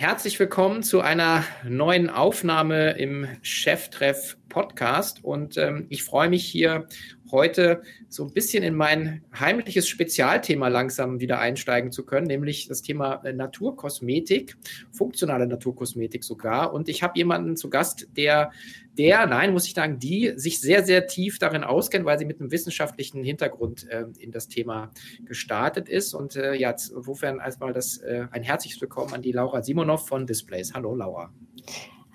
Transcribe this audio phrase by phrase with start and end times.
[0.00, 5.22] Herzlich willkommen zu einer neuen Aufnahme im Cheftreff Podcast.
[5.22, 6.86] Und ähm, ich freue mich hier
[7.32, 12.82] heute so ein bisschen in mein heimliches Spezialthema langsam wieder einsteigen zu können, nämlich das
[12.82, 14.56] Thema äh, Naturkosmetik,
[14.92, 16.72] funktionale Naturkosmetik sogar.
[16.72, 18.50] Und ich habe jemanden zu Gast, der,
[18.98, 22.40] der, nein, muss ich sagen, die sich sehr, sehr tief darin auskennt, weil sie mit
[22.40, 24.90] einem wissenschaftlichen Hintergrund äh, in das Thema
[25.24, 26.14] gestartet ist.
[26.14, 30.26] Und äh, ja, insofern erstmal das äh, ein herzliches Willkommen an die Laura Simonov von
[30.26, 30.74] Displays.
[30.74, 31.32] Hallo, Laura.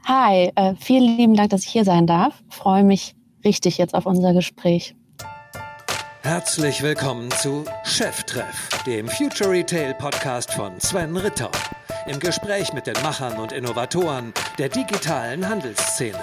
[0.05, 2.43] Hi, äh, vielen lieben Dank, dass ich hier sein darf.
[2.49, 4.95] Freue mich richtig jetzt auf unser Gespräch.
[6.25, 11.51] Herzlich willkommen zu Cheftreff, dem Future Retail Podcast von Sven Ritter.
[12.07, 16.17] Im Gespräch mit den Machern und Innovatoren der digitalen Handelsszene.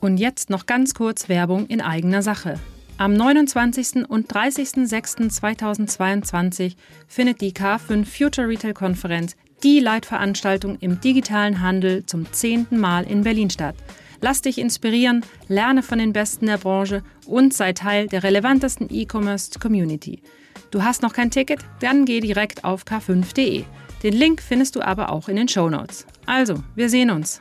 [0.00, 2.60] Und jetzt noch ganz kurz Werbung in eigener Sache.
[2.96, 4.08] Am 29.
[4.08, 6.76] und 30.06.2022
[7.08, 13.24] findet die K5 Future Retail Konferenz, die Leitveranstaltung im digitalen Handel, zum zehnten Mal in
[13.24, 13.74] Berlin statt.
[14.20, 20.22] Lass dich inspirieren, lerne von den Besten der Branche und sei Teil der relevantesten E-Commerce-Community.
[20.70, 21.60] Du hast noch kein Ticket?
[21.80, 23.64] Dann geh direkt auf k5.de.
[24.02, 26.06] Den Link findest du aber auch in den Show Notes.
[26.26, 27.40] Also, wir sehen uns.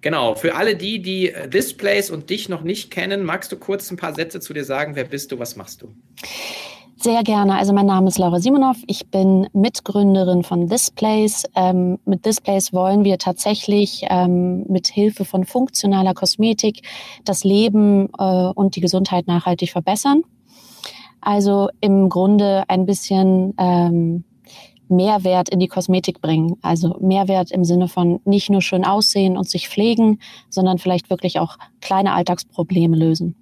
[0.00, 3.96] Genau, für alle die, die Displays und dich noch nicht kennen, magst du kurz ein
[3.96, 4.94] paar Sätze zu dir sagen?
[4.94, 5.92] Wer bist du, was machst du?
[7.06, 7.54] Sehr gerne.
[7.54, 8.78] Also mein Name ist Laura Simonov.
[8.88, 11.44] Ich bin Mitgründerin von Displays.
[11.54, 16.82] Ähm, mit Displays wollen wir tatsächlich ähm, mit Hilfe von funktionaler Kosmetik
[17.24, 20.22] das Leben äh, und die Gesundheit nachhaltig verbessern.
[21.20, 24.24] Also im Grunde ein bisschen ähm,
[24.88, 26.56] Mehrwert in die Kosmetik bringen.
[26.60, 30.18] Also Mehrwert im Sinne von nicht nur schön aussehen und sich pflegen,
[30.50, 33.36] sondern vielleicht wirklich auch kleine Alltagsprobleme lösen.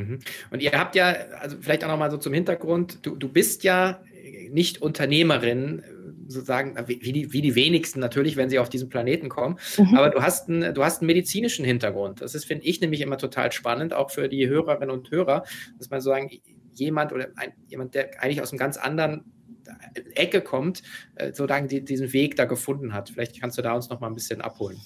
[0.00, 0.18] Mhm.
[0.50, 4.02] Und ihr habt ja, also vielleicht auch nochmal so zum Hintergrund, du, du bist ja
[4.50, 5.82] nicht Unternehmerin,
[6.30, 9.94] sozusagen, wie die, wie die wenigsten natürlich, wenn sie auf diesen Planeten kommen, mhm.
[9.96, 12.20] aber du hast, einen, du hast einen medizinischen Hintergrund.
[12.20, 15.44] Das ist, finde ich, nämlich immer total spannend, auch für die Hörerinnen und Hörer,
[15.78, 16.30] dass man sagen,
[16.72, 19.24] jemand oder ein, jemand, der eigentlich aus einem ganz anderen
[20.14, 20.82] Ecke kommt,
[21.16, 23.10] äh, sozusagen die, diesen Weg da gefunden hat.
[23.10, 24.80] Vielleicht kannst du da uns noch mal ein bisschen abholen.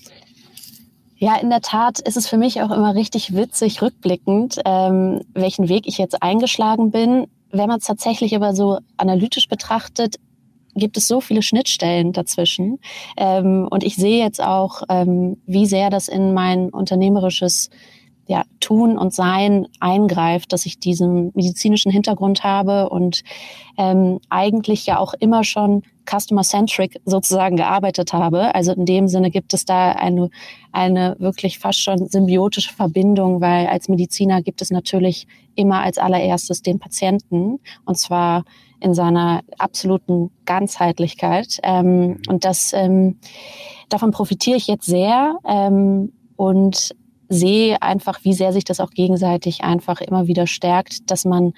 [1.24, 5.70] Ja, in der Tat ist es für mich auch immer richtig witzig, rückblickend, ähm, welchen
[5.70, 7.28] Weg ich jetzt eingeschlagen bin.
[7.50, 10.16] Wenn man es tatsächlich aber so analytisch betrachtet,
[10.74, 12.78] gibt es so viele Schnittstellen dazwischen.
[13.16, 17.70] Ähm, und ich sehe jetzt auch, ähm, wie sehr das in mein unternehmerisches
[18.26, 23.22] ja, Tun und Sein eingreift, dass ich diesen medizinischen Hintergrund habe und
[23.76, 28.54] ähm, eigentlich ja auch immer schon customer-centric sozusagen gearbeitet habe.
[28.54, 30.30] Also in dem Sinne gibt es da eine,
[30.72, 36.62] eine wirklich fast schon symbiotische Verbindung, weil als Mediziner gibt es natürlich immer als allererstes
[36.62, 38.44] den Patienten und zwar
[38.80, 41.58] in seiner absoluten Ganzheitlichkeit.
[41.62, 43.18] Ähm, und das ähm,
[43.88, 45.38] davon profitiere ich jetzt sehr.
[45.46, 46.94] Ähm, und
[47.28, 51.52] sehe einfach, wie sehr sich das auch gegenseitig einfach immer wieder stärkt, dass man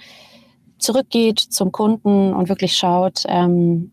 [0.79, 3.93] zurückgeht zum Kunden und wirklich schaut, ähm,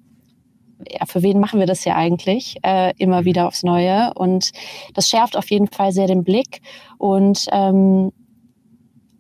[0.90, 3.26] ja, für wen machen wir das ja eigentlich äh, immer mhm.
[3.26, 4.14] wieder aufs Neue.
[4.16, 4.52] Und
[4.94, 6.62] das schärft auf jeden Fall sehr den Blick.
[6.98, 8.12] Und ähm,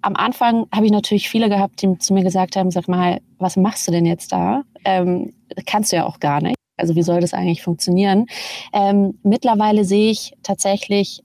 [0.01, 3.55] am Anfang habe ich natürlich viele gehabt, die zu mir gesagt haben, sag mal, was
[3.55, 4.63] machst du denn jetzt da?
[4.83, 5.33] Ähm,
[5.65, 6.55] kannst du ja auch gar nicht.
[6.75, 8.25] Also wie soll das eigentlich funktionieren?
[8.73, 11.23] Ähm, mittlerweile sehe ich tatsächlich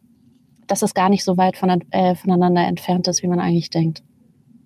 [0.69, 4.03] dass es gar nicht so weit von, äh, voneinander entfernt ist, wie man eigentlich denkt.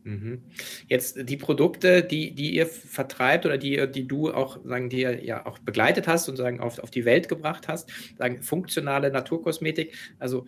[0.04, 0.42] Mhm.
[0.88, 5.24] Jetzt die Produkte, die, die ihr vertreibt oder die, die du auch, sagen, die ihr
[5.24, 9.94] ja auch begleitet hast und sagen, auf, auf die Welt gebracht hast, sagen, funktionale Naturkosmetik.
[10.18, 10.46] Also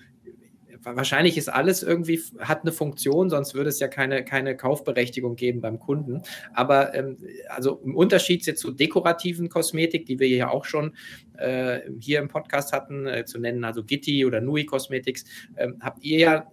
[0.84, 5.61] wahrscheinlich ist alles irgendwie, hat eine Funktion, sonst würde es ja keine, keine Kaufberechtigung geben
[5.61, 6.22] beim Kunden.
[6.53, 7.17] Aber ähm,
[7.49, 10.95] also im Unterschied jetzt zu dekorativen Kosmetik, die wir ja auch schon
[11.39, 15.25] äh, hier im Podcast hatten, äh, zu nennen, also Gitti oder Nui Cosmetics,
[15.56, 16.47] äh, habt ihr ja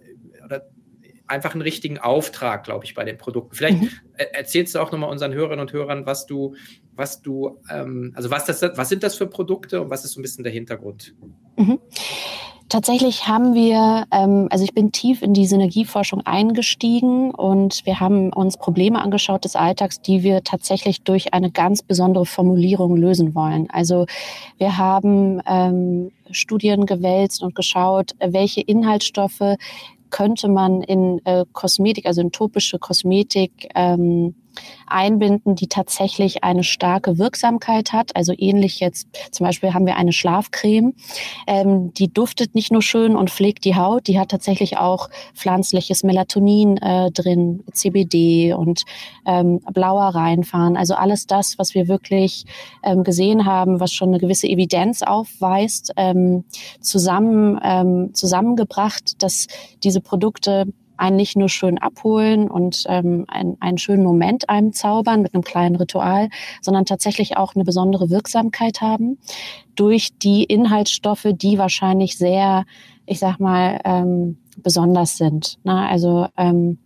[0.44, 0.66] oder
[1.26, 3.54] einfach einen richtigen Auftrag, glaube ich, bei den Produkten.
[3.54, 3.90] Vielleicht mhm.
[4.16, 6.54] erzählst du auch nochmal unseren Hörerinnen und Hörern, was du,
[6.94, 10.20] was du, ähm, also was das, was sind das für Produkte und was ist so
[10.20, 11.14] ein bisschen der Hintergrund?
[11.56, 11.78] Mhm.
[12.72, 18.32] Tatsächlich haben wir, ähm, also ich bin tief in die Synergieforschung eingestiegen und wir haben
[18.32, 23.68] uns Probleme angeschaut des Alltags, die wir tatsächlich durch eine ganz besondere Formulierung lösen wollen.
[23.68, 24.06] Also
[24.56, 29.58] wir haben ähm, Studien gewälzt und geschaut, welche Inhaltsstoffe
[30.08, 34.34] könnte man in äh, Kosmetik, also in topische Kosmetik, ähm,
[34.86, 38.14] einbinden, die tatsächlich eine starke Wirksamkeit hat.
[38.16, 40.94] Also ähnlich jetzt zum Beispiel haben wir eine Schlafcreme,
[41.46, 46.02] ähm, die duftet nicht nur schön und pflegt die Haut, die hat tatsächlich auch pflanzliches
[46.02, 48.82] Melatonin äh, drin, CBD und
[49.26, 50.76] ähm, blauer Reinfahren.
[50.76, 52.44] Also alles das, was wir wirklich
[52.82, 56.44] ähm, gesehen haben, was schon eine gewisse Evidenz aufweist, ähm,
[56.80, 59.46] zusammen ähm, zusammengebracht, dass
[59.82, 60.66] diese Produkte
[61.02, 65.42] einen nicht nur schön abholen und ähm, ein, einen schönen Moment einem zaubern mit einem
[65.42, 66.28] kleinen Ritual,
[66.60, 69.18] sondern tatsächlich auch eine besondere Wirksamkeit haben
[69.74, 72.64] durch die Inhaltsstoffe, die wahrscheinlich sehr,
[73.04, 75.58] ich sag mal, ähm, besonders sind.
[75.64, 76.78] Na, also ähm,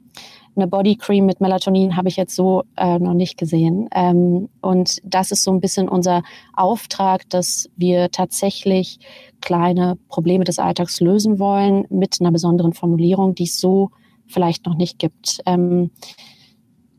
[0.57, 3.91] eine Bodycream mit Melatonin habe ich jetzt so äh, noch nicht gesehen.
[3.95, 6.23] Ähm, und das ist so ein bisschen unser
[6.55, 8.99] Auftrag, dass wir tatsächlich
[9.43, 13.91] kleine Probleme des Alltags lösen wollen mit einer besonderen Formulierung, die es so
[14.27, 15.41] vielleicht noch nicht gibt.
[15.47, 15.91] Ähm,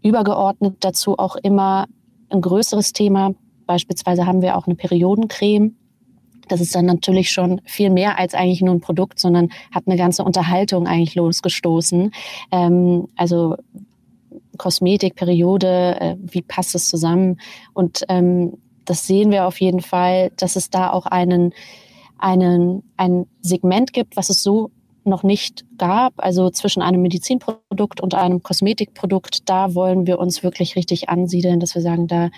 [0.02, 1.88] übergeordnet dazu auch immer
[2.30, 3.34] ein größeres Thema.
[3.66, 5.76] Beispielsweise haben wir auch eine Periodencreme.
[6.48, 9.98] Das ist dann natürlich schon viel mehr als eigentlich nur ein Produkt, sondern hat eine
[9.98, 12.12] ganze Unterhaltung eigentlich losgestoßen.
[12.52, 13.58] Ähm, also
[14.58, 17.40] Kosmetik, Periode, äh, wie passt es zusammen?
[17.74, 21.54] Und ähm, das sehen wir auf jeden Fall, dass es da auch einen,
[22.18, 24.72] einen, ein Segment gibt, was es so
[25.08, 30.76] noch nicht gab, also zwischen einem Medizinprodukt und einem Kosmetikprodukt, da wollen wir uns wirklich
[30.76, 32.30] richtig ansiedeln, dass wir sagen, da,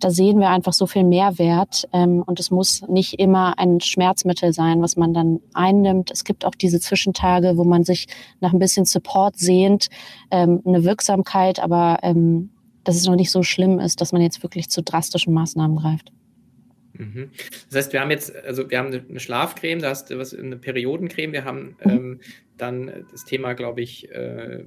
[0.00, 4.52] da sehen wir einfach so viel Mehrwert ähm, und es muss nicht immer ein Schmerzmittel
[4.52, 6.10] sein, was man dann einnimmt.
[6.10, 8.06] Es gibt auch diese Zwischentage, wo man sich
[8.40, 9.88] nach ein bisschen Support sehnt,
[10.30, 12.50] ähm, eine Wirksamkeit, aber ähm,
[12.84, 16.10] dass es noch nicht so schlimm ist, dass man jetzt wirklich zu drastischen Maßnahmen greift.
[16.98, 17.30] Mhm.
[17.70, 20.56] Das heißt, wir haben jetzt, also wir haben eine Schlafcreme, da hast du was, eine
[20.56, 22.20] Periodencreme, wir haben ähm,
[22.56, 24.64] dann das Thema, glaube ich, äh,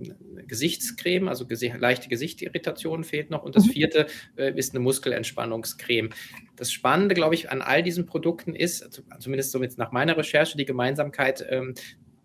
[0.47, 3.43] Gesichtscreme, also gese leichte Gesichtsirritation fehlt noch.
[3.43, 3.71] Und das mhm.
[3.71, 4.07] vierte
[4.37, 6.09] äh, ist eine Muskelentspannungscreme.
[6.55, 10.57] Das Spannende, glaube ich, an all diesen Produkten ist, zumindest so jetzt nach meiner Recherche,
[10.57, 11.75] die Gemeinsamkeit, ähm,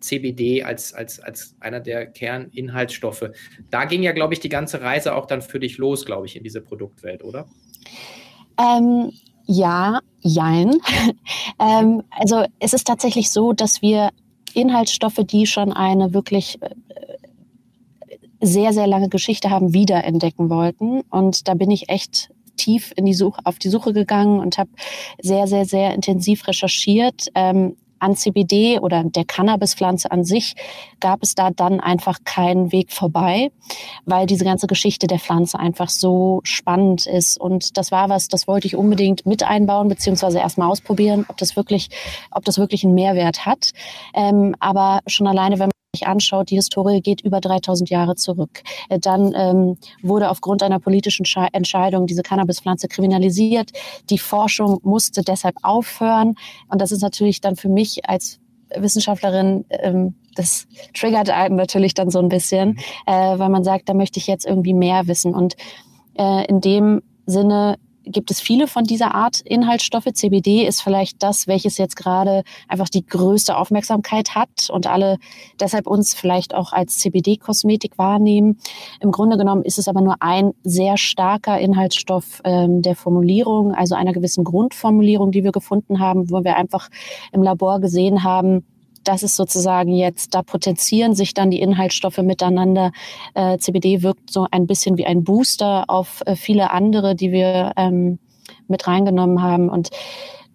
[0.01, 3.31] CBD als, als, als einer der Kerninhaltsstoffe.
[3.71, 6.37] Da ging ja, glaube ich, die ganze Reise auch dann für dich los, glaube ich,
[6.37, 7.49] in diese Produktwelt, oder?
[8.59, 9.13] Ähm,
[9.47, 10.81] ja, jein.
[11.59, 14.11] ähm, also es ist tatsächlich so, dass wir
[14.55, 16.71] Inhaltsstoffe, die schon eine wirklich äh,
[18.41, 21.03] sehr, sehr lange Geschichte haben, wiederentdecken wollten.
[21.11, 24.71] Und da bin ich echt tief in die Suche, auf die Suche gegangen und habe
[25.21, 27.29] sehr, sehr, sehr intensiv recherchiert.
[27.35, 30.55] Ähm, an CBD oder der Cannabispflanze an sich
[31.01, 33.51] gab es da dann einfach keinen Weg vorbei,
[34.05, 37.41] weil diese ganze Geschichte der Pflanze einfach so spannend ist.
[37.41, 41.57] Und das war was, das wollte ich unbedingt mit einbauen, beziehungsweise erstmal ausprobieren, ob das
[41.57, 41.89] wirklich,
[42.31, 43.73] ob das wirklich einen Mehrwert hat.
[44.15, 45.71] Ähm, aber schon alleine, wenn
[46.05, 48.63] anschaut, die Historie geht über 3000 Jahre zurück.
[48.89, 53.71] Äh, dann ähm, wurde aufgrund einer politischen Sche Entscheidung diese Cannabispflanze kriminalisiert.
[54.11, 56.35] Die Forschung musste deshalb aufhören.
[56.69, 58.41] Und das ist natürlich dann für mich als
[58.75, 63.95] Wissenschaftlerin, ähm, das triggert einen natürlich dann so ein bisschen, äh, weil man sagt, da
[63.95, 65.35] möchte ich jetzt irgendwie mehr wissen.
[65.35, 65.57] Und
[66.19, 70.13] äh, in dem Sinne gibt es viele von dieser Art Inhaltsstoffe.
[70.13, 75.19] CBD ist vielleicht das, welches jetzt gerade einfach die größte Aufmerksamkeit hat und alle
[75.61, 78.59] deshalb uns vielleicht auch als CBD-Kosmetik wahrnehmen.
[79.01, 83.95] Im Grunde genommen ist es aber nur ein sehr starker Inhaltsstoff ähm, der Formulierung, also
[83.95, 86.89] einer gewissen Grundformulierung, die wir gefunden haben, wo wir einfach
[87.33, 88.65] im Labor gesehen haben,
[89.09, 92.93] das ist sozusagen jetzt, da potenzieren sich dann die Inhaltsstoffe miteinander.
[93.35, 97.73] Äh, CBD wirkt so ein bisschen wie ein Booster auf äh, viele andere, die wir
[97.77, 98.19] ähm,
[98.69, 99.69] mit reingenommen haben.
[99.69, 99.91] Und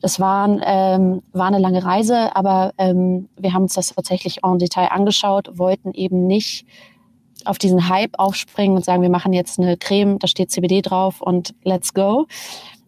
[0.01, 4.58] das war, ähm, war eine lange Reise, aber ähm, wir haben uns das tatsächlich en
[4.58, 6.65] Detail angeschaut, wollten eben nicht
[7.46, 11.22] auf diesen Hype aufspringen und sagen, wir machen jetzt eine Creme, da steht CBD drauf
[11.22, 12.27] und let's go,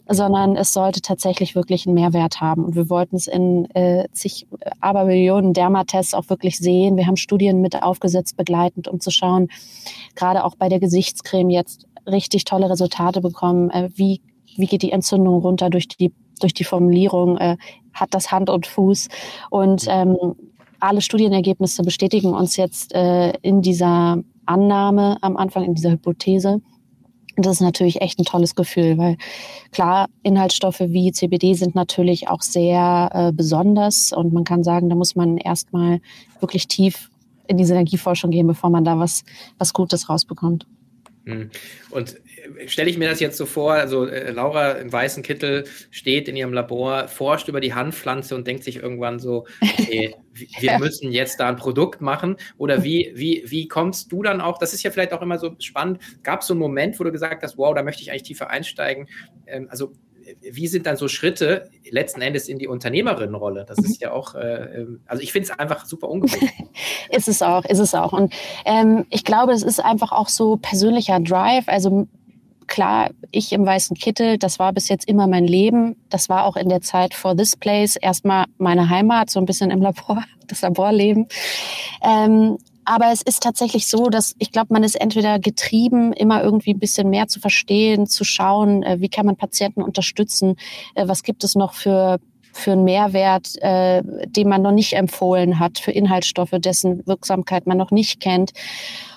[0.08, 2.66] sondern es sollte tatsächlich wirklich einen Mehrwert haben.
[2.66, 4.48] Und wir wollten es in äh, zig
[4.82, 6.98] Abermillionen Dermatests auch wirklich sehen.
[6.98, 9.50] Wir haben Studien mit aufgesetzt, begleitend, um zu schauen,
[10.16, 13.70] gerade auch bei der Gesichtscreme jetzt richtig tolle Resultate bekommen.
[13.70, 14.22] Äh, wie,
[14.58, 17.38] wie geht die Entzündung runter durch die, durch die Formulierung?
[17.38, 17.58] Äh,
[17.94, 19.08] hat das Hand und Fuß?
[19.50, 20.18] Und ähm,
[20.80, 26.62] alle Studienergebnisse bestätigen uns jetzt äh, in dieser Annahme am Anfang, in dieser Hypothese.
[27.36, 29.18] Das ist natürlich echt ein tolles Gefühl, weil
[29.72, 34.96] klar, Inhaltsstoffe wie CBD sind natürlich auch sehr äh, besonders und man kann sagen, da
[34.96, 36.00] muss man erstmal
[36.40, 37.10] wirklich tief
[37.48, 39.24] in die Synergieforschung gehen, bevor man da was,
[39.58, 40.68] was Gutes rausbekommt.
[41.26, 41.50] Hm.
[41.90, 42.18] Und
[42.68, 46.36] stelle ich mir das jetzt so vor, also äh, Laura im weißen Kittel steht in
[46.36, 50.16] ihrem Labor, forscht über die Handpflanze und denkt sich irgendwann so, okay,
[50.60, 52.38] wir müssen jetzt da ein Produkt machen.
[52.58, 55.56] Oder wie, wie, wie kommst du dann auch, das ist ja vielleicht auch immer so
[55.60, 58.24] spannend, gab es so einen Moment, wo du gesagt hast, wow, da möchte ich eigentlich
[58.24, 59.08] tiefer einsteigen.
[59.48, 59.94] Ähm, also
[60.42, 63.66] wie sind dann so Schritte letzten Endes in die Unternehmerinnenrolle?
[63.68, 66.52] Das ist ja auch, äh, ähm, also ich finde es einfach super ungewohnt.
[67.10, 68.14] ist es auch, ist es auch.
[68.14, 68.34] Und
[68.66, 71.68] ähm, ich glaube, es ist einfach auch so persönlicher Drive.
[71.68, 72.08] Also
[72.64, 75.96] klar, ich im weißen Kittel, das war bis jetzt immer mein Leben.
[76.10, 79.72] Das war auch in der Zeit for this place erstmal meine Heimat, so ein bisschen
[79.72, 81.28] im Labor, das Laborleben.
[82.04, 86.74] Ähm, aber es ist tatsächlich so, dass ich glaube, man ist entweder getrieben, immer irgendwie
[86.74, 90.56] ein bisschen mehr zu verstehen, zu schauen, äh, wie kann man Patienten unterstützen,
[90.96, 92.20] äh, was gibt es noch für
[92.56, 97.78] für einen Mehrwert, äh, den man noch nicht empfohlen hat, für Inhaltsstoffe, dessen Wirksamkeit man
[97.78, 98.54] noch nicht kennt.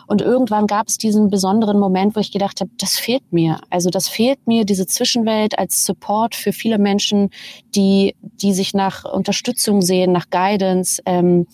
[0.07, 3.61] Und irgendwann gab es diesen besonderen Moment, wo ich gedacht habe, das fehlt mir.
[3.71, 7.31] Also das fehlt mir, diese Zwischenwelt als Support für viele Menschen,
[7.75, 11.47] die, die sich nach Unterstützung sehen, nach Guidance, ähm,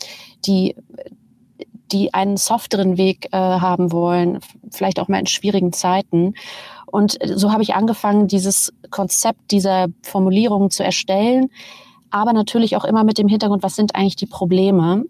[0.45, 0.77] die
[1.93, 4.41] die einen softeren Weg äh, haben wollen,
[4.71, 6.33] vielleicht auch mal in schwierigen Zeiten.
[6.87, 11.51] Und so habe ich angefangen, dieses Konzept dieser Formulierungen zu erstellen,
[12.11, 15.05] aber natürlich auch immer mit dem Hintergrund, was sind eigentlich die Probleme?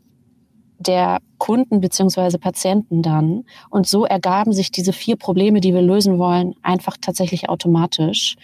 [0.83, 3.45] Der Kunden beziehungsweise Patienten dann.
[3.71, 8.37] Und so ergaben sich diese vier Probleme, die wir lösen wollen, einfach tatsächlich automatisch,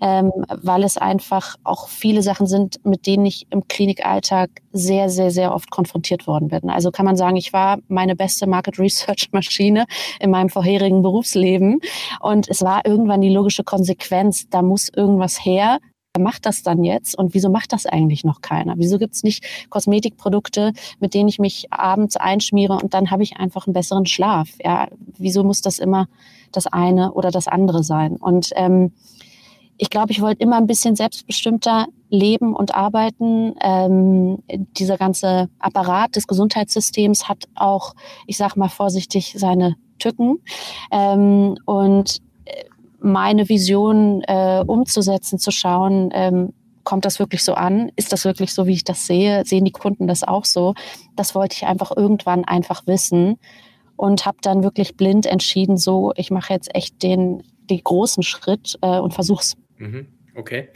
[0.00, 5.30] ähm, weil es einfach auch viele Sachen sind, mit denen ich im Klinikalltag sehr, sehr,
[5.30, 6.68] sehr oft konfrontiert worden bin.
[6.68, 9.86] Also kann man sagen, ich war meine beste Market Research Maschine
[10.20, 11.80] in meinem vorherigen Berufsleben
[12.20, 15.78] und es war irgendwann die logische Konsequenz, da muss irgendwas her,
[16.18, 18.74] macht das dann jetzt und wieso macht das eigentlich noch keiner?
[18.76, 23.36] Wieso gibt es nicht Kosmetikprodukte, mit denen ich mich abends einschmiere und dann habe ich
[23.36, 24.48] einfach einen besseren Schlaf?
[24.62, 26.06] Ja, wieso muss das immer
[26.52, 28.16] das eine oder das andere sein?
[28.16, 28.92] Und ähm,
[29.76, 33.54] ich glaube, ich wollte immer ein bisschen selbstbestimmter leben und arbeiten.
[33.60, 37.94] Ähm, dieser ganze Apparat des Gesundheitssystems hat auch,
[38.28, 40.38] ich sage mal vorsichtig, seine Tücken.
[40.92, 42.20] Ähm, und
[43.04, 46.52] meine Vision äh, umzusetzen, zu schauen, ähm,
[46.84, 47.90] kommt das wirklich so an?
[47.96, 49.44] Ist das wirklich so, wie ich das sehe?
[49.44, 50.74] Sehen die Kunden das auch so?
[51.16, 53.38] Das wollte ich einfach irgendwann einfach wissen
[53.96, 58.76] und habe dann wirklich blind entschieden, so, ich mache jetzt echt den, den großen Schritt
[58.82, 59.56] äh, und versuch's.
[59.78, 60.06] Mhm.
[60.34, 60.68] Okay.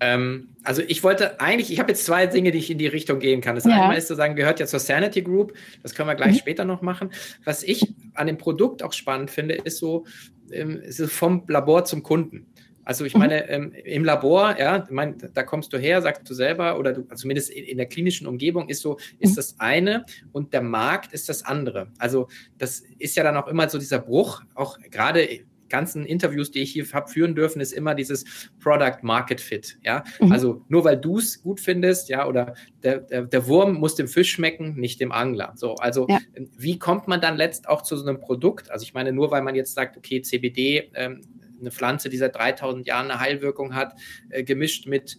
[0.00, 3.18] Ähm, also ich wollte eigentlich, ich habe jetzt zwei Dinge, die ich in die Richtung
[3.18, 3.54] gehen kann.
[3.54, 3.88] Das ja.
[3.88, 6.38] eine ist zu sagen, gehört ja zur Sanity Group, das können wir gleich mhm.
[6.38, 7.10] später noch machen.
[7.44, 10.04] Was ich an dem Produkt auch spannend finde, ist so,
[10.52, 12.46] ähm, ist vom Labor zum Kunden.
[12.86, 13.20] Also ich mhm.
[13.20, 17.02] meine, ähm, im Labor, ja, mein, da kommst du her, sagst du selber, oder du,
[17.08, 19.34] also zumindest in, in, der klinischen Umgebung ist so, ist mhm.
[19.34, 21.88] das eine und der Markt ist das andere.
[21.98, 26.60] Also das ist ja dann auch immer so dieser Bruch, auch gerade ganzen Interviews, die
[26.60, 28.24] ich hier habe führen dürfen, ist immer dieses
[28.62, 29.78] Product Market Fit.
[29.82, 30.32] Ja, mhm.
[30.32, 34.08] also nur weil du es gut findest, ja, oder der, der, der, Wurm muss dem
[34.08, 35.52] Fisch schmecken, nicht dem Angler.
[35.56, 36.18] So, also ja.
[36.56, 38.70] wie kommt man dann letzt auch zu so einem Produkt?
[38.70, 41.20] Also ich meine, nur weil man jetzt sagt, okay, CBD, ähm,
[41.60, 43.94] eine Pflanze, die seit 3000 Jahren eine Heilwirkung hat,
[44.30, 45.16] äh, gemischt mit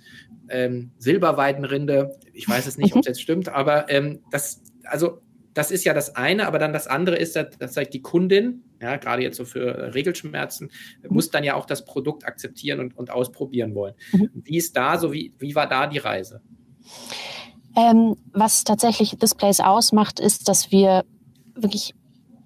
[0.50, 2.18] ähm, Silberweidenrinde.
[2.34, 3.00] Ich weiß es nicht, mhm.
[3.00, 5.22] ob es jetzt stimmt, aber ähm, das, also
[5.54, 8.98] das ist ja das eine, aber dann das andere ist, dass, dass die Kundin, ja,
[8.98, 10.72] gerade jetzt so für Regelschmerzen,
[11.04, 11.14] mhm.
[11.14, 13.96] muss dann ja auch das Produkt akzeptieren und, und ausprobieren wollen.
[14.12, 14.30] Mhm.
[14.34, 16.42] Wie ist da so, wie, wie war da die Reise?
[17.76, 21.06] Ähm, was tatsächlich Displays ausmacht, ist, dass wir
[21.56, 21.94] wirklich,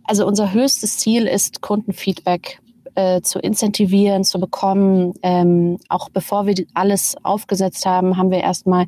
[0.04, 2.60] also unser höchstes Ziel ist, Kundenfeedback
[2.96, 5.14] äh, zu incentivieren, zu bekommen.
[5.24, 8.88] Ähm, auch bevor wir alles aufgesetzt haben, haben wir erstmal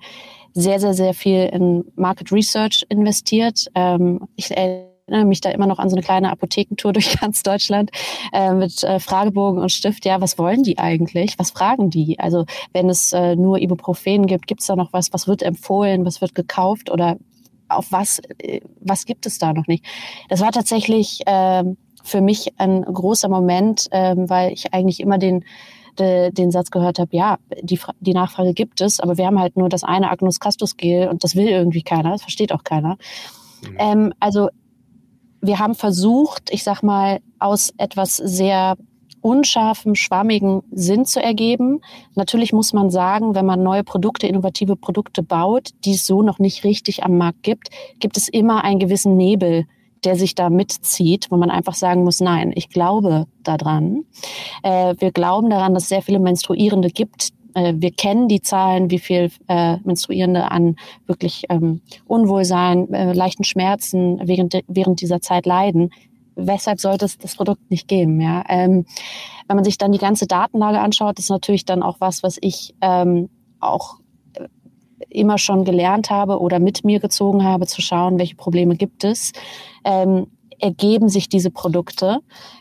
[0.54, 3.68] sehr, sehr, sehr viel in Market Research investiert.
[3.76, 7.92] Ähm, ich erinnere mich da immer noch an so eine kleine Apothekentour durch ganz Deutschland
[8.32, 10.06] äh, mit äh, Fragebogen und Stift.
[10.06, 11.38] Ja, was wollen die eigentlich?
[11.38, 12.20] Was fragen die?
[12.20, 15.14] Also wenn es äh, nur Ibuprofen gibt, gibt es da noch was?
[15.14, 16.06] Was wird empfohlen?
[16.06, 16.90] Was wird gekauft?
[16.90, 17.18] Oder
[17.70, 19.86] auf was, äh, was gibt es da noch nicht?
[20.30, 21.64] Das war tatsächlich äh,
[22.04, 25.44] für mich ein großer Moment, äh, weil ich eigentlich immer den
[26.00, 29.58] de, den Satz gehört habe, ja, die, die Nachfrage gibt es, aber wir haben halt
[29.58, 32.98] nur das eine Agnus Castus Gel und das will irgendwie keiner, das versteht auch keiner.
[33.62, 33.78] Mhm.
[33.78, 34.50] Ähm, also
[35.44, 38.78] wir haben versucht, ich sag mal, aus etwas sehr
[39.22, 41.82] unscharfem, schwammigen Sinn zu ergeben.
[42.16, 46.40] Natürlich muss man sagen, wenn man neue Produkte, innovative Produkte baut, die es so noch
[46.40, 47.70] nicht richtig am Markt gibt,
[48.00, 49.66] gibt es immer einen gewissen Nebel,
[50.04, 54.06] der sich da mitzieht, wo man einfach sagen muss, nein, ich glaube daran.
[54.62, 57.30] Äh, wir glauben daran, dass es sehr viele Menstruierende gibt.
[57.56, 60.76] Äh, wir kennen die Zahlen, wie viel äh, Menstruierende an
[61.08, 65.92] wirklich ähm, Unwohlsein, äh, leichten Schmerzen während, während dieser Zeit leiden.
[66.36, 68.20] weshalb sollte es das Produkt nicht geben?
[68.20, 68.44] Ja?
[68.50, 68.86] Ähm,
[69.48, 72.74] wenn man sich dann die ganze Datenlage anschaut, ist natürlich dann auch was, was ich
[72.82, 73.30] ähm,
[73.60, 74.00] auch
[74.34, 74.48] äh,
[75.10, 79.32] immer schon gelernt habe oder mit mir gezogen habe, zu schauen, welche Probleme gibt es.
[79.84, 80.28] Ähm,
[80.60, 82.20] ergeben sich diese Produkte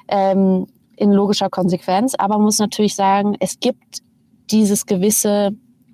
[0.08, 4.02] ähm, in logischer Konsequenz, aber man muss natürlich sagen, es gibt
[4.50, 5.52] dieses gewisse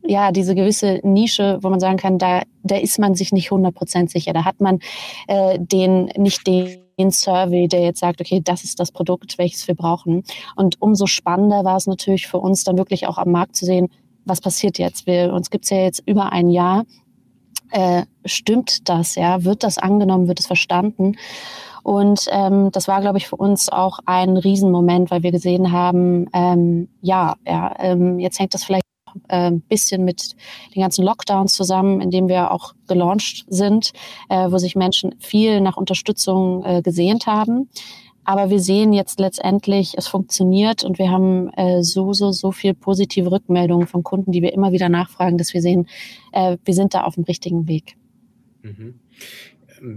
[0.09, 4.09] ja, diese gewisse Nische, wo man sagen kann, da, da ist man sich nicht 100%
[4.09, 4.33] sicher.
[4.33, 4.78] Da hat man
[5.26, 9.75] äh, den, nicht den Survey, der jetzt sagt, okay, das ist das Produkt, welches wir
[9.75, 10.25] brauchen.
[10.57, 13.88] Und umso spannender war es natürlich für uns dann wirklich auch am Markt zu sehen,
[14.25, 15.07] was passiert jetzt.
[15.07, 16.85] Wir, uns gibt's ja jetzt über ein Jahr.
[17.71, 19.45] Äh, stimmt das, ja?
[19.45, 21.17] Wird das angenommen, wird es verstanden?
[21.82, 26.28] Und ähm, das war, glaube ich, für uns auch ein Riesenmoment, weil wir gesehen haben,
[26.32, 28.85] ähm, ja, ja ähm, jetzt hängt das vielleicht
[29.28, 30.37] ein äh, bisschen mit
[30.75, 33.92] den ganzen Lockdowns zusammen, in dem wir auch gelauncht sind,
[34.28, 37.68] äh, wo sich Menschen viel nach Unterstützung äh, gesehnt haben.
[38.25, 42.75] Aber wir sehen jetzt letztendlich, es funktioniert und wir haben äh, so, so, so viel
[42.75, 45.88] positive Rückmeldungen von Kunden, die wir immer wieder nachfragen, dass wir sehen,
[46.32, 47.97] äh, wir sind da auf dem richtigen Weg.
[48.62, 49.00] Mhm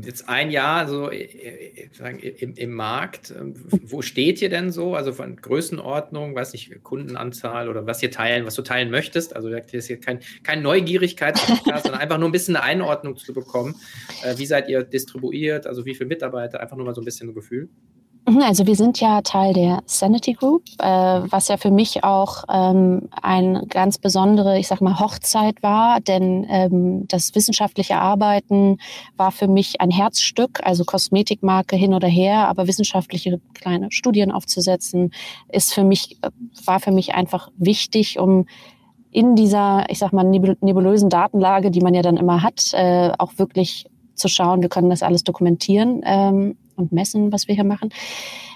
[0.03, 3.33] jetzt ein Jahr so äh, äh, sagen, im, im Markt.
[3.37, 4.95] Ähm, wo steht ihr denn so?
[4.95, 9.35] Also von Größenordnung, weiß nicht, Kundenanzahl oder was ihr teilen, was du teilen möchtest.
[9.35, 13.33] Also das ist hier kein, kein Neugierigkeitspodcast, sondern einfach nur ein bisschen eine Einordnung zu
[13.33, 13.75] bekommen.
[14.23, 15.67] Äh, wie seid ihr distribuiert?
[15.67, 16.59] Also wie viele Mitarbeiter?
[16.59, 17.69] Einfach nur mal so ein bisschen ein Gefühl.
[18.27, 22.43] Mhm, also wir sind ja Teil der Sanity Group, äh, was ja für mich auch
[22.49, 28.77] ähm, eine ganz besondere, ich sag mal, Hochzeit war, denn ähm, das wissenschaftliche Arbeiten
[29.17, 35.11] war für mich ein Herzstück, also Kosmetikmarke hin oder her, aber wissenschaftliche kleine Studien aufzusetzen,
[35.51, 36.19] ist für mich,
[36.65, 38.45] war für mich einfach wichtig, um
[39.09, 43.33] in dieser, ich sag mal, nebulösen Datenlage, die man ja dann immer hat, äh, auch
[43.37, 47.89] wirklich zu schauen, wir können das alles dokumentieren ähm, und messen, was wir hier machen.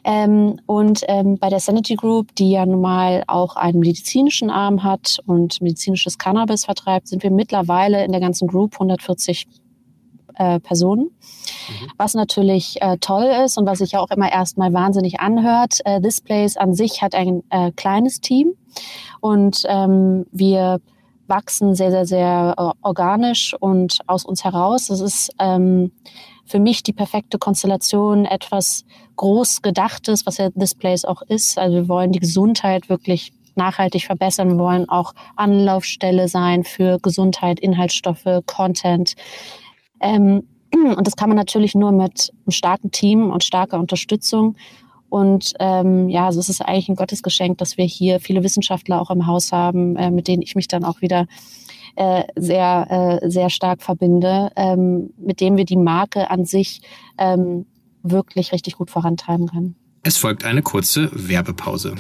[0.04, 4.84] Ähm, und ähm, bei der Sanity Group, die ja nun mal auch einen medizinischen Arm
[4.84, 9.48] hat und medizinisches Cannabis vertreibt, sind wir mittlerweile in der ganzen Group 140
[10.36, 11.04] äh, Personen.
[11.04, 11.92] Mhm.
[11.98, 15.80] Was natürlich äh, toll ist und was sich ja auch immer erstmal wahnsinnig anhört.
[15.86, 18.54] Äh, This Place an sich hat ein äh, kleines Team
[19.22, 20.82] und ähm, wir
[21.28, 24.88] wachsen sehr, sehr, sehr äh, organisch und aus uns heraus.
[24.88, 25.92] Das ist ähm,
[26.46, 28.86] für mich die perfekte Konstellation, etwas
[29.16, 31.58] groß gedachtes, was ja Displays auch ist.
[31.58, 34.50] Also wir wollen die Gesundheit wirklich nachhaltig verbessern.
[34.50, 39.16] Wir wollen auch Anlaufstelle sein für Gesundheit, Inhaltsstoffe, Content.
[40.00, 44.56] Ähm, und das kann man natürlich nur mit einem starken Team und starker Unterstützung.
[45.10, 49.10] Und ähm, ja, also es ist eigentlich ein Gottesgeschenk, dass wir hier viele Wissenschaftler auch
[49.10, 51.28] im Haus haben, äh, mit denen ich mich dann auch wieder
[51.96, 56.82] äh, sehr, äh, sehr stark verbinde, ähm, mit dem wir die Marke an sich
[57.18, 57.66] ähm,
[58.04, 59.76] wirklich richtig gut vorantreiben können.
[60.04, 61.96] Es folgt eine kurze Werbepause.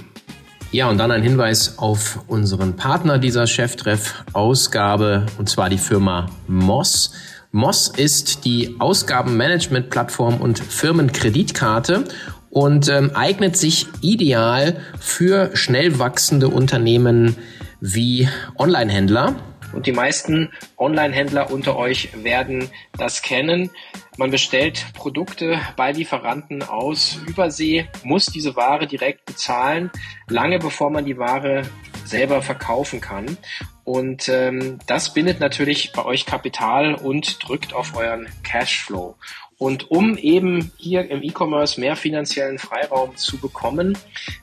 [0.71, 7.13] Ja, und dann ein Hinweis auf unseren Partner dieser Cheftreff-Ausgabe, und zwar die Firma Moss.
[7.51, 12.03] Moss ist die Ausgabenmanagement-Plattform und Firmenkreditkarte
[12.49, 17.37] und ähm, eignet sich ideal für schnell wachsende Unternehmen
[17.79, 18.27] wie
[18.57, 19.35] Online-Händler.
[19.75, 23.69] Und die meisten Online-Händler unter euch werden das kennen.
[24.17, 29.91] Man bestellt Produkte bei Lieferanten aus Übersee, muss diese Ware direkt bezahlen,
[30.29, 31.63] lange bevor man die Ware
[32.05, 33.37] selber verkaufen kann.
[33.83, 39.15] Und ähm, das bindet natürlich bei euch Kapital und drückt auf euren Cashflow.
[39.57, 43.97] Und um eben hier im E-Commerce mehr finanziellen Freiraum zu bekommen,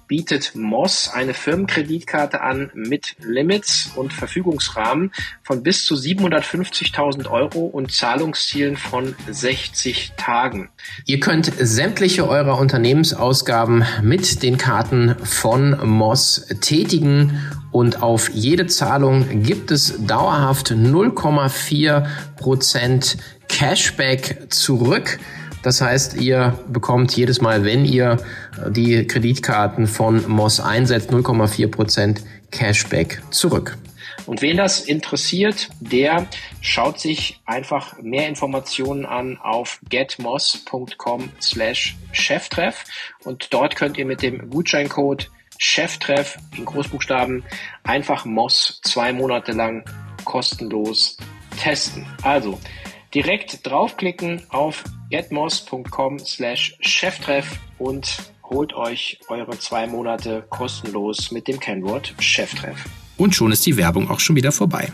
[0.06, 7.92] bietet Moss eine Firmenkreditkarte an mit Limits und Verfügungsrahmen von bis zu 750.000 Euro und
[7.92, 10.70] Zahlungszielen von 60 Tagen.
[11.06, 17.38] Ihr könnt sämtliche eurer Unternehmensausgaben mit den Karten von Moss tätigen
[17.72, 22.06] und auf jede Zahlung gibt es dauerhaft 0,4
[22.36, 23.16] Prozent
[23.48, 25.18] Cashback zurück.
[25.62, 28.18] Das heißt, ihr bekommt jedes Mal, wenn ihr
[28.68, 33.78] die Kreditkarten von Moss einsetzt, 0,4 Prozent Cashback zurück.
[34.26, 36.26] Und wen das interessiert, der
[36.60, 42.84] schaut sich einfach mehr Informationen an auf getmoss.com slash cheftreff
[43.24, 47.44] und dort könnt ihr mit dem Gutscheincode Cheftreff in Großbuchstaben
[47.84, 49.84] einfach Moss zwei Monate lang
[50.24, 51.16] kostenlos
[51.60, 52.06] testen.
[52.22, 52.58] Also
[53.14, 61.60] direkt draufklicken auf getmos.com slash cheftreff und holt euch eure zwei Monate kostenlos mit dem
[61.60, 62.84] Kennwort Cheftreff.
[63.16, 64.88] Und schon ist die Werbung auch schon wieder vorbei.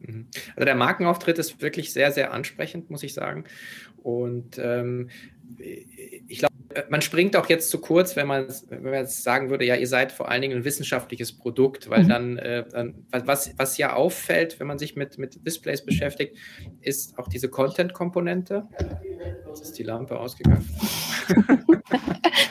[0.00, 0.26] Mhm.
[0.56, 3.44] Also der Markenauftritt ist wirklich sehr, sehr ansprechend, muss ich sagen.
[4.02, 5.10] Und ähm,
[5.58, 6.54] ich glaube,
[6.90, 9.86] man springt auch jetzt zu kurz, wenn man, wenn man jetzt sagen würde, ja, ihr
[9.86, 12.08] seid vor allen Dingen ein wissenschaftliches Produkt, weil mhm.
[12.08, 12.64] dann, äh,
[13.10, 16.36] was, was ja auffällt, wenn man sich mit, mit Displays beschäftigt,
[16.80, 18.68] ist auch diese Content-Komponente.
[19.46, 20.68] Jetzt ist die Lampe ausgegangen.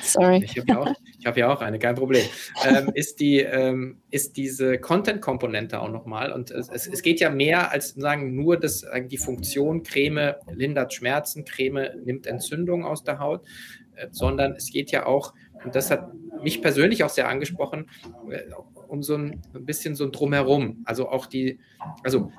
[0.02, 0.44] Sorry.
[0.44, 0.94] Ich habe ja, auch,
[1.26, 2.24] hab ja auch eine, kein Problem.
[2.66, 6.32] Ähm, ist, die, ähm, ist diese Content-Komponente auch nochmal.
[6.32, 11.46] Und es, es geht ja mehr als sagen nur das, die Funktion, Creme lindert Schmerzen,
[11.46, 15.34] Creme nimmt Entzündung aus der Haut, äh, sondern es geht ja auch,
[15.64, 16.12] und das hat
[16.44, 17.90] mich persönlich auch sehr angesprochen,
[18.30, 18.42] äh,
[18.88, 20.82] um so ein, ein bisschen so ein Drumherum.
[20.86, 21.60] Also auch die,
[22.04, 22.32] also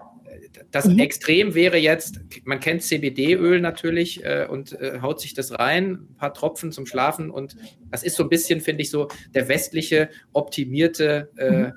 [0.70, 0.98] das mhm.
[0.98, 6.16] Extrem wäre jetzt, man kennt CBD-Öl natürlich äh, und äh, haut sich das rein, ein
[6.16, 7.56] paar Tropfen zum Schlafen und
[7.90, 11.72] das ist so ein bisschen, finde ich, so der westliche optimierte äh, mhm.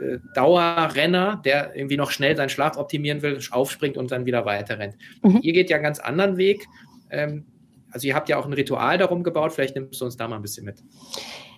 [0.00, 4.78] Äh, Dauerrenner, der irgendwie noch schnell seinen Schlaf optimieren will, aufspringt und dann wieder weiter
[4.78, 4.96] rennt.
[5.22, 5.40] Mhm.
[5.42, 6.64] Ihr geht ja einen ganz anderen Weg.
[7.10, 7.44] Ähm,
[7.92, 10.36] also ihr habt ja auch ein Ritual darum gebaut, vielleicht nimmst du uns da mal
[10.36, 10.82] ein bisschen mit.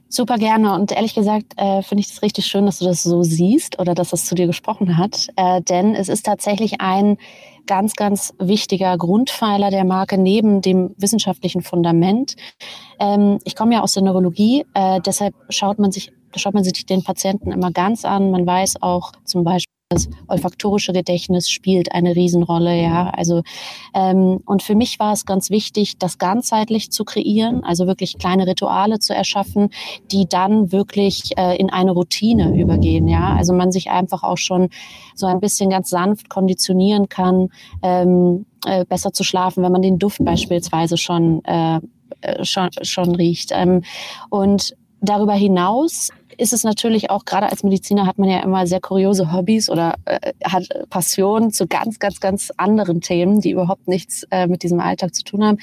[0.08, 0.74] Super gerne.
[0.74, 3.94] Und ehrlich gesagt äh, finde ich es richtig schön, dass du das so siehst oder
[3.94, 5.28] dass das zu dir gesprochen hat.
[5.36, 7.16] Äh, denn es ist tatsächlich ein
[7.66, 12.36] ganz, ganz wichtiger Grundpfeiler der Marke neben dem wissenschaftlichen Fundament.
[13.00, 16.86] Ähm, ich komme ja aus der Neurologie, äh, deshalb schaut man sich schaut man sich
[16.86, 18.30] den Patienten immer ganz an.
[18.30, 23.10] Man weiß auch zum Beispiel, das olfaktorische Gedächtnis spielt eine Riesenrolle, ja.
[23.10, 23.42] Also
[23.94, 28.46] ähm, und für mich war es ganz wichtig, das ganzheitlich zu kreieren, also wirklich kleine
[28.46, 29.70] Rituale zu erschaffen,
[30.10, 33.34] die dann wirklich äh, in eine Routine übergehen, ja.
[33.36, 34.68] Also man sich einfach auch schon
[35.14, 37.48] so ein bisschen ganz sanft konditionieren kann,
[37.82, 41.80] ähm, äh, besser zu schlafen, wenn man den Duft beispielsweise schon äh,
[42.20, 43.50] äh schon, schon riecht.
[43.52, 43.82] Ähm,
[44.30, 46.10] und darüber hinaus
[46.42, 49.94] ist es natürlich auch, gerade als Mediziner hat man ja immer sehr kuriose Hobbys oder
[50.06, 54.80] äh, hat Passionen zu ganz, ganz, ganz anderen Themen, die überhaupt nichts äh, mit diesem
[54.80, 55.58] Alltag zu tun haben.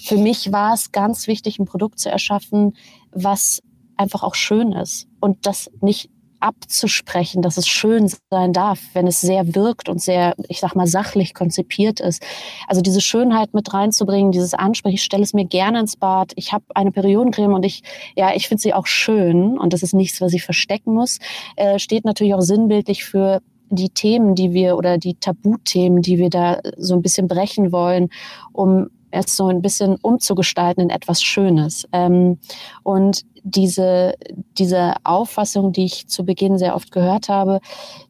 [0.00, 2.76] Für mich war es ganz wichtig, ein Produkt zu erschaffen,
[3.10, 3.62] was
[3.96, 6.10] einfach auch schön ist und das nicht
[6.42, 10.86] abzusprechen, dass es schön sein darf, wenn es sehr wirkt und sehr, ich sag mal,
[10.86, 12.22] sachlich konzipiert ist.
[12.66, 16.32] Also diese Schönheit mit reinzubringen, dieses Ansprechen, ich stelle es mir gerne ins Bad.
[16.36, 17.82] Ich habe eine Periodencreme und ich,
[18.16, 21.18] ja, ich finde sie auch schön und das ist nichts, was ich verstecken muss.
[21.56, 26.28] Äh, steht natürlich auch sinnbildlich für die Themen, die wir oder die Tabuthemen, die wir
[26.28, 28.10] da so ein bisschen brechen wollen,
[28.52, 31.86] um es so ein bisschen umzugestalten in etwas Schönes.
[31.92, 32.38] Ähm,
[32.82, 34.14] und diese,
[34.56, 37.60] diese Auffassung, die ich zu Beginn sehr oft gehört habe,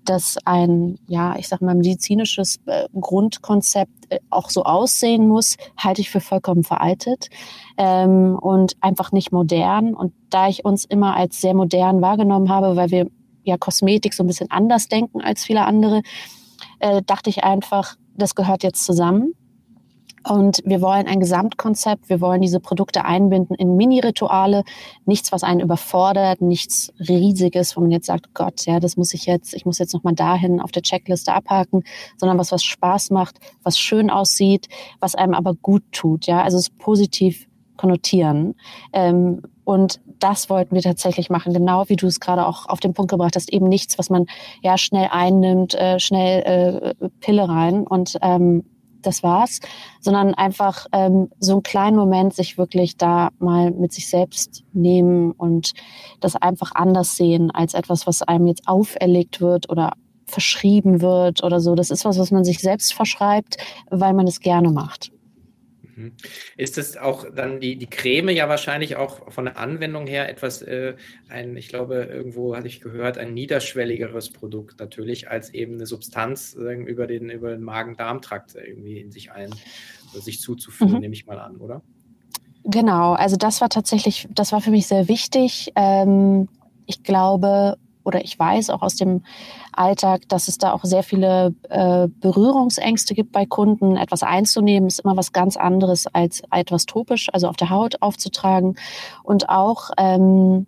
[0.05, 6.03] dass ein, ja, ich sag mal, medizinisches äh, Grundkonzept äh, auch so aussehen muss, halte
[6.03, 7.29] ich für vollkommen veraltet
[7.79, 9.95] ähm, und einfach nicht modern.
[9.95, 13.07] Und da ich uns immer als sehr modern wahrgenommen habe, weil wir
[13.45, 16.03] ja Kosmetik so ein bisschen anders denken als viele andere,
[16.79, 19.35] äh, dachte ich einfach, das gehört jetzt zusammen.
[20.29, 24.63] Und wir wollen ein Gesamtkonzept, wir wollen diese Produkte einbinden in Mini-Rituale,
[25.05, 29.27] nichts, was einen überfordert, nichts Riesiges, wo man jetzt sagt, Gott, ja, das muss ich
[29.27, 31.83] jetzt, ich muss jetzt nochmal dahin auf der Checkliste abhaken,
[32.17, 34.69] sondern was, was Spaß macht, was schön aussieht,
[35.01, 38.55] was einem aber gut tut, ja, also es positiv konnotieren.
[38.93, 42.95] Ähm, und das wollten wir tatsächlich machen, genau wie du es gerade auch auf den
[42.95, 43.53] Punkt gebracht hast.
[43.53, 44.27] Eben nichts, was man
[44.63, 47.87] ja schnell einnimmt, äh, schnell äh, Pille rein.
[47.87, 48.65] Und ähm,
[49.03, 49.61] das war's,
[50.01, 55.33] sondern einfach ähm, so einen kleinen Moment sich wirklich da mal mit sich selbst nehmen
[55.33, 55.73] und
[56.21, 59.93] das einfach anders sehen als etwas, was einem jetzt auferlegt wird oder
[60.27, 61.75] verschrieben wird oder so.
[61.75, 63.59] Das ist was, was man sich selbst verschreibt,
[63.91, 65.13] weil man es gerne macht.
[65.97, 66.13] Mhm.
[66.57, 70.63] Ist es auch dann die, die Creme ja wahrscheinlich auch von der Anwendung her etwas,
[70.63, 70.95] äh,
[71.29, 76.57] ein, ich glaube, irgendwo hatte ich gehört, ein niederschwelligeres Produkt natürlich, als eben eine Substanz
[76.57, 79.51] äh, über den, über den Magen-Darm-Trakt irgendwie in sich ein,
[80.15, 81.01] sich zuzuführen, mhm.
[81.01, 81.83] nehme ich mal an, oder?
[82.65, 85.73] Genau, also das war tatsächlich, das war für mich sehr wichtig.
[85.75, 86.49] Ähm,
[86.87, 89.25] ich glaube, oder ich weiß auch aus dem
[89.73, 93.97] Alltag, dass es da auch sehr viele äh, Berührungsängste gibt bei Kunden.
[93.97, 98.77] Etwas einzunehmen ist immer was ganz anderes als etwas topisch, also auf der Haut aufzutragen.
[99.23, 100.67] Und auch ähm,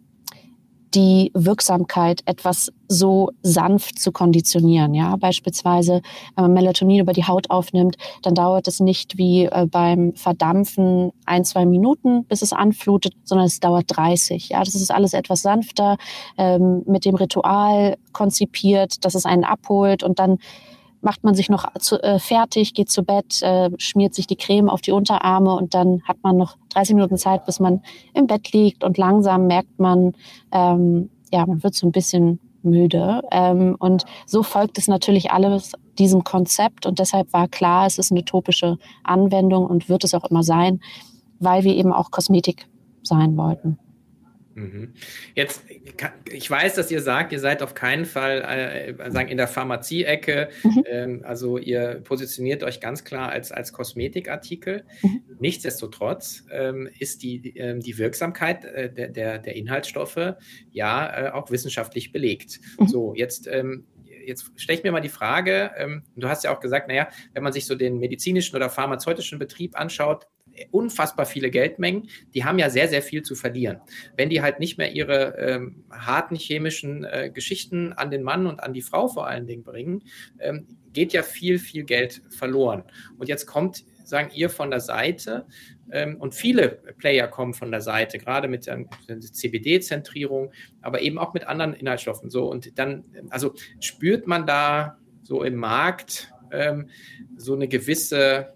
[0.95, 4.95] die Wirksamkeit etwas so sanft zu konditionieren.
[4.95, 6.03] Ja, beispielsweise,
[6.37, 11.11] wenn man Melatonin über die Haut aufnimmt, dann dauert es nicht wie äh, beim Verdampfen
[11.27, 14.51] ein, zwei Minuten, bis es anflutet, sondern es dauert 30.
[14.51, 15.97] Ja, das ist alles etwas sanfter,
[16.39, 20.39] ähm, mit dem Ritual konzipiert, dass es einen abholt und dann
[21.05, 24.69] macht man sich noch zu, äh, fertig, geht zu Bett, äh, schmiert sich die Creme
[24.69, 27.83] auf die Unterarme und dann hat man noch 30 Minuten Zeit, bis man
[28.15, 30.15] im Bett liegt und langsam merkt man,
[30.53, 33.23] ähm, ja, man wird so ein bisschen müde.
[33.31, 38.11] Ähm, und so folgt es natürlich alles diesem Konzept und deshalb war klar, es ist
[38.11, 40.81] eine topische Anwendung und wird es auch immer sein,
[41.39, 42.67] weil wir eben auch Kosmetik
[43.03, 43.79] sein wollten.
[44.55, 44.95] Mhm.
[45.35, 45.65] Jetzt,
[46.31, 50.49] ich weiß, dass ihr sagt, ihr seid auf keinen Fall äh, sagen in der Pharmazie-Ecke.
[50.63, 50.85] Mhm.
[50.87, 54.85] Ähm, also ihr positioniert euch ganz klar als, als Kosmetikartikel.
[55.03, 55.23] Mhm.
[55.39, 60.35] Nichtsdestotrotz ähm, ist die, ähm, die Wirksamkeit äh, der, der, der, Inhaltsstoffe
[60.71, 62.61] ja äh, auch wissenschaftlich belegt.
[62.79, 62.87] Mhm.
[62.87, 63.49] So, jetzt
[64.27, 67.43] jetzt stelle ich mir mal die Frage, ähm, du hast ja auch gesagt, naja, wenn
[67.43, 70.27] man sich so den medizinischen oder pharmazeutischen Betrieb anschaut,
[70.71, 73.81] unfassbar viele Geldmengen, die haben ja sehr, sehr viel zu verlieren.
[74.17, 78.63] Wenn die halt nicht mehr ihre ähm, harten chemischen äh, Geschichten an den Mann und
[78.63, 80.03] an die Frau vor allen Dingen bringen,
[80.39, 82.85] ähm, geht ja viel, viel Geld verloren.
[83.19, 85.47] Und jetzt kommt, sagen ihr von der Seite,
[85.91, 88.87] ähm, und viele Player kommen von der Seite, gerade mit der
[89.21, 92.31] CBD-Zentrierung, aber eben auch mit anderen Inhaltsstoffen.
[92.31, 96.89] So, und dann, also spürt man da so im Markt ähm,
[97.37, 98.54] so eine gewisse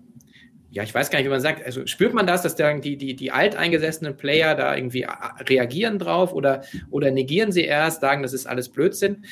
[0.71, 2.97] ja, ich weiß gar nicht, wie man sagt, also spürt man das, dass dann die,
[2.97, 5.07] die, die alteingesessenen Player da irgendwie
[5.41, 9.25] reagieren drauf oder, oder negieren sie erst, sagen, das ist alles Blödsinn,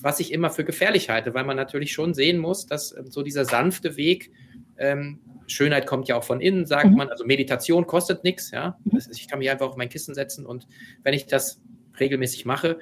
[0.00, 3.22] was ich immer für gefährlich halte, weil man natürlich schon sehen muss, dass ähm, so
[3.22, 4.32] dieser sanfte Weg,
[4.78, 6.96] ähm, Schönheit kommt ja auch von innen, sagt mhm.
[6.96, 8.78] man, also Meditation kostet nichts, ja.
[8.84, 9.00] Mhm.
[9.12, 10.66] Ich kann mich einfach auf mein Kissen setzen und
[11.02, 11.60] wenn ich das
[11.98, 12.78] regelmäßig mache,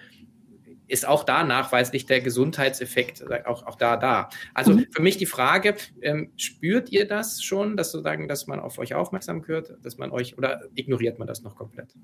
[0.88, 4.28] ist auch da nachweislich der Gesundheitseffekt auch, auch da da.
[4.54, 4.86] Also mhm.
[4.90, 8.94] für mich die Frage, ähm, spürt ihr das schon, dass sozusagen, dass man auf euch
[8.94, 11.94] aufmerksam wird, dass man euch oder ignoriert man das noch komplett?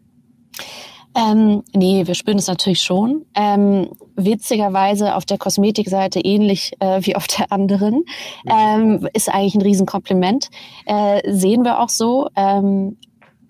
[1.17, 3.25] Ähm, nee, wir spüren es natürlich schon.
[3.37, 8.05] Ähm, witzigerweise auf der Kosmetikseite ähnlich äh, wie auf der anderen.
[8.45, 8.51] Mhm.
[8.51, 10.49] Ähm, ist eigentlich ein Riesenkompliment.
[10.87, 12.29] Äh, sehen wir auch so.
[12.35, 12.97] Ähm,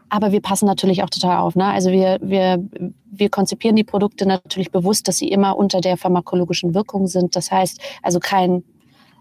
[0.08, 1.56] aber wir passen natürlich auch total auf.
[1.56, 1.64] Ne?
[1.64, 2.62] Also wir, wir,
[3.10, 7.36] wir konzipieren die Produkte natürlich bewusst, dass sie immer unter der pharmakologischen Wirkung sind.
[7.36, 8.64] Das heißt, also kein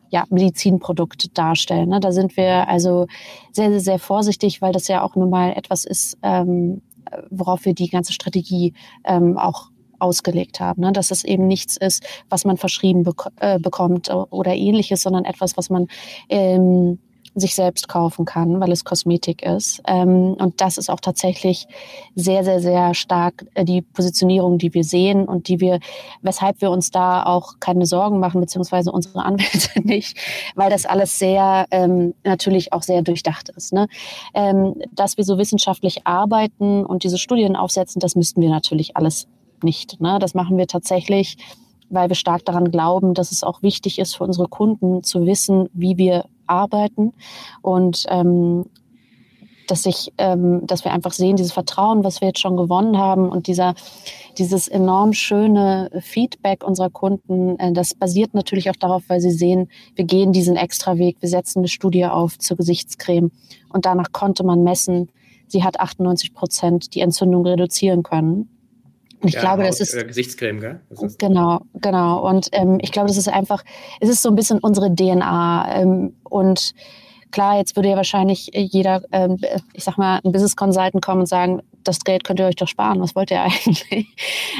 [0.10, 1.89] ja, Medizinprodukt darstellen.
[1.89, 2.00] Ne?
[2.00, 3.08] Da sind wir also
[3.52, 6.82] sehr, sehr, sehr vorsichtig, weil das ja auch nun mal etwas ist, ähm,
[7.32, 8.74] worauf wir die ganze Strategie
[9.06, 10.91] ähm, auch ausgelegt haben, ne?
[10.91, 15.58] dass es eben nichts ist, was man verschrieben bek äh, bekommt oder ähnliches, sondern etwas,
[15.58, 15.88] was man
[16.30, 17.00] ähm,
[17.36, 19.82] sich selbst kaufen kann, weil es Kosmetik ist.
[19.88, 21.67] Ähm, und das ist auch tatsächlich
[22.15, 25.80] sehr, sehr, sehr stark äh, die Positionierung, die wir sehen und die wir,
[26.22, 30.17] weshalb wir uns da auch keine Sorgen machen, beziehungsweise unsere Anwälte nicht,
[30.56, 33.74] weil das alles sehr ähm, natürlich auch sehr durchdacht ist.
[33.74, 33.88] Ne?
[34.34, 39.28] Ähm, dass wir so wissenschaftlich arbeiten und diese Studien aufsetzen, das müssten wir natürlich alles
[39.63, 40.00] nicht.
[40.02, 40.19] Ne?
[40.19, 41.38] Das machen wir tatsächlich
[41.93, 45.69] weil wir stark daran glauben, dass es auch wichtig ist für unsere Kunden zu wissen,
[45.73, 47.13] wie wir arbeiten
[47.62, 48.65] und ähm,
[49.67, 53.29] dass ich, ähm, dass wir einfach sehen, dieses Vertrauen, was wir jetzt schon gewonnen haben
[53.29, 53.75] und dieser,
[54.38, 59.69] dieses enorm schöne Feedback unserer Kunden, äh, das basiert natürlich auch darauf, weil sie sehen,
[59.95, 63.32] wir gehen diesen extra Weg, wir setzen eine Studie auf zur Gesichtscreme
[63.69, 65.10] und danach konnte man messen,
[65.47, 68.49] sie hat 98 Prozent die Entzündung reduzieren können.
[69.23, 69.95] Und ich ja, glaube, das ist.
[70.07, 70.79] Gesichtscreme, gell?
[71.17, 72.27] Genau, genau.
[72.27, 73.63] Und ähm, ich glaube, das ist einfach,
[74.01, 75.75] es ist so ein bisschen unsere DNA.
[75.75, 76.73] Ähm, und
[77.31, 79.38] klar, jetzt würde ja wahrscheinlich jeder, ähm,
[79.73, 82.67] ich sag mal, ein Business Consultant kommen und sagen, das Geld könnt ihr euch doch
[82.67, 84.07] sparen, was wollt ihr eigentlich?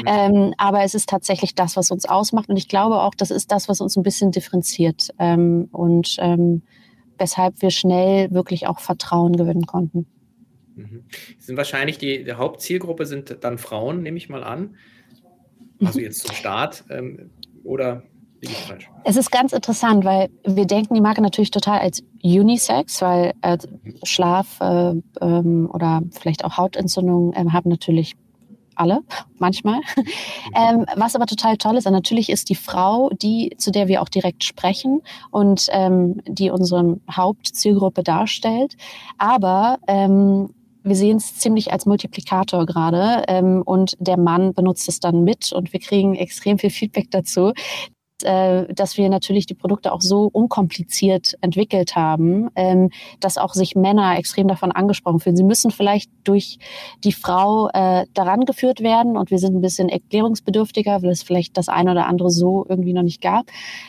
[0.00, 0.06] Mhm.
[0.06, 2.48] Ähm, aber es ist tatsächlich das, was uns ausmacht.
[2.48, 6.62] Und ich glaube auch, das ist das, was uns ein bisschen differenziert ähm, und ähm,
[7.18, 10.06] weshalb wir schnell wirklich auch Vertrauen gewinnen konnten.
[10.76, 11.04] Mhm.
[11.38, 14.76] Sind wahrscheinlich die, die, Hauptzielgruppe sind dann Frauen, nehme ich mal an.
[15.80, 16.04] Also mhm.
[16.04, 16.84] jetzt zum Start.
[16.90, 17.30] Ähm,
[17.62, 18.02] oder
[19.04, 23.58] es ist ganz interessant, weil wir denken die Marke natürlich total als Unisex, weil äh,
[24.04, 28.16] Schlaf äh, ähm, oder vielleicht auch Hautentzündungen äh, haben natürlich
[28.74, 29.00] alle,
[29.38, 29.80] manchmal.
[30.56, 34.08] Ähm, was aber total toll ist, natürlich ist die Frau die, zu der wir auch
[34.08, 38.76] direkt sprechen und ähm, die unsere Hauptzielgruppe darstellt.
[39.18, 40.50] Aber ähm,
[40.84, 45.52] wir sehen es ziemlich als Multiplikator gerade ähm, und der Mann benutzt es dann mit
[45.52, 47.52] und wir kriegen extrem viel Feedback dazu,
[48.22, 53.74] äh, dass wir natürlich die Produkte auch so unkompliziert entwickelt haben, ähm, dass auch sich
[53.74, 55.36] Männer extrem davon angesprochen fühlen.
[55.36, 56.58] Sie müssen vielleicht durch
[57.02, 61.56] die Frau äh, daran geführt werden und wir sind ein bisschen erklärungsbedürftiger, weil es vielleicht
[61.56, 63.46] das eine oder andere so irgendwie noch nicht gab.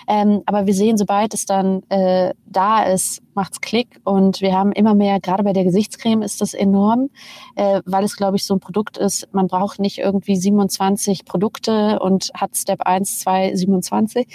[0.08, 4.72] Ähm, aber wir sehen, sobald es dann äh, da ist, macht's Klick und wir haben
[4.72, 7.10] immer mehr, gerade bei der Gesichtscreme ist das enorm,
[7.56, 12.00] äh, weil es, glaube ich, so ein Produkt ist, man braucht nicht irgendwie 27 Produkte
[12.00, 14.28] und hat Step 1, 2, 27,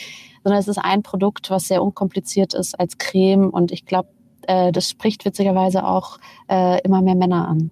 [0.45, 4.09] sondern es ist ein Produkt, was sehr unkompliziert ist als Creme und ich glaube,
[4.47, 7.71] äh, das spricht witzigerweise auch äh, immer mehr Männer an.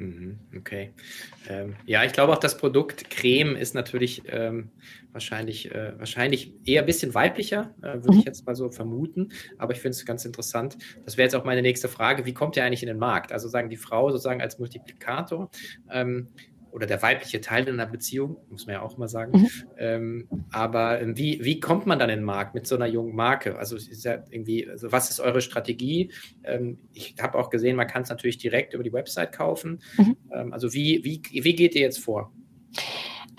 [0.00, 0.94] Mhm, okay.
[1.46, 4.70] Ähm, ja, ich glaube auch das Produkt Creme ist natürlich ähm,
[5.12, 8.18] wahrscheinlich, äh, wahrscheinlich eher ein bisschen weiblicher, äh, würde mhm.
[8.20, 9.28] ich jetzt mal so vermuten.
[9.58, 10.78] Aber ich finde es ganz interessant.
[11.04, 12.24] Das wäre jetzt auch meine nächste Frage.
[12.24, 13.30] Wie kommt ihr eigentlich in den Markt?
[13.30, 15.50] Also sagen die Frau sozusagen als Multiplikator.
[15.90, 16.28] Ähm,
[16.72, 19.40] oder der weibliche Teil in einer Beziehung, muss man ja auch mal sagen.
[19.40, 19.48] Mhm.
[19.78, 23.14] Ähm, aber ähm, wie, wie kommt man dann in den Markt mit so einer jungen
[23.14, 23.58] Marke?
[23.58, 26.12] Also, ist ja irgendwie, also was ist eure Strategie?
[26.44, 29.82] Ähm, ich habe auch gesehen, man kann es natürlich direkt über die Website kaufen.
[29.96, 30.16] Mhm.
[30.32, 32.32] Ähm, also wie, wie, wie geht ihr jetzt vor?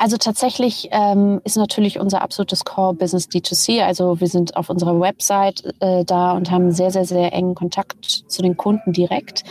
[0.01, 3.83] Also tatsächlich ähm, ist natürlich unser absolutes Core-Business D2C.
[3.83, 8.23] Also wir sind auf unserer Website äh, da und haben sehr, sehr, sehr engen Kontakt
[8.25, 9.43] zu den Kunden direkt.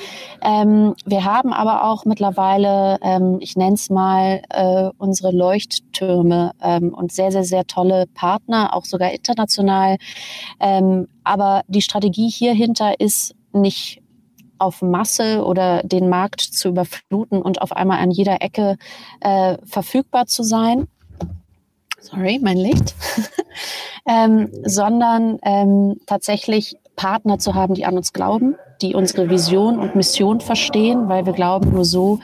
[0.43, 6.95] Ähm, wir haben aber auch mittlerweile, ähm, ich nenne es mal, äh, unsere Leuchttürme ähm,
[6.95, 9.99] und sehr, sehr, sehr tolle Partner, auch sogar international.
[10.59, 14.03] Ähm, aber die Strategie hier hinter ist nicht
[14.61, 18.77] auf Masse oder den Markt zu überfluten und auf einmal an jeder Ecke
[19.21, 20.89] äh, verfügbar zu sein.
[22.01, 22.95] Sorry, mein Licht.
[24.07, 29.97] ähm, sondern ähm, tatsächlich Partner zu haben, die an uns glauben, die unsere Vision und
[29.97, 32.21] Mission verstehen, weil wir glauben, nur so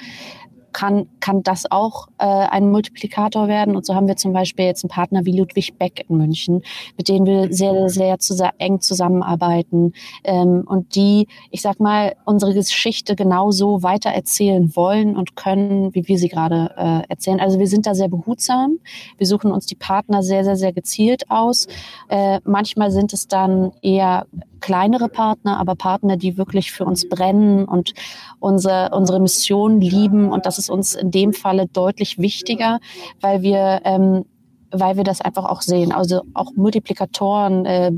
[0.76, 3.76] kann, kann das auch äh, ein Multiplikator werden.
[3.76, 6.62] Und so haben wir zum Beispiel jetzt einen Partner wie Ludwig Beck in München,
[6.98, 12.52] mit denen wir sehr, sehr zusa eng zusammenarbeiten ähm, und die, ich sag mal, unsere
[12.52, 17.40] Geschichte genauso weiter erzählen wollen und können, wie wir sie gerade äh, erzählen.
[17.40, 18.78] Also wir sind da sehr behutsam.
[19.16, 21.68] Wir suchen uns die Partner sehr, sehr, sehr gezielt aus.
[22.10, 24.26] Äh, manchmal sind es dann eher
[24.60, 27.94] kleinere Partner, aber Partner, die wirklich für uns brennen und
[28.40, 30.30] unsere, unsere Mission lieben.
[30.30, 32.80] Und das ist uns in dem Falle deutlich wichtiger,
[33.20, 34.24] weil wir, ähm,
[34.70, 35.92] weil wir das einfach auch sehen.
[35.92, 37.92] Also auch Multiplikatoren, äh,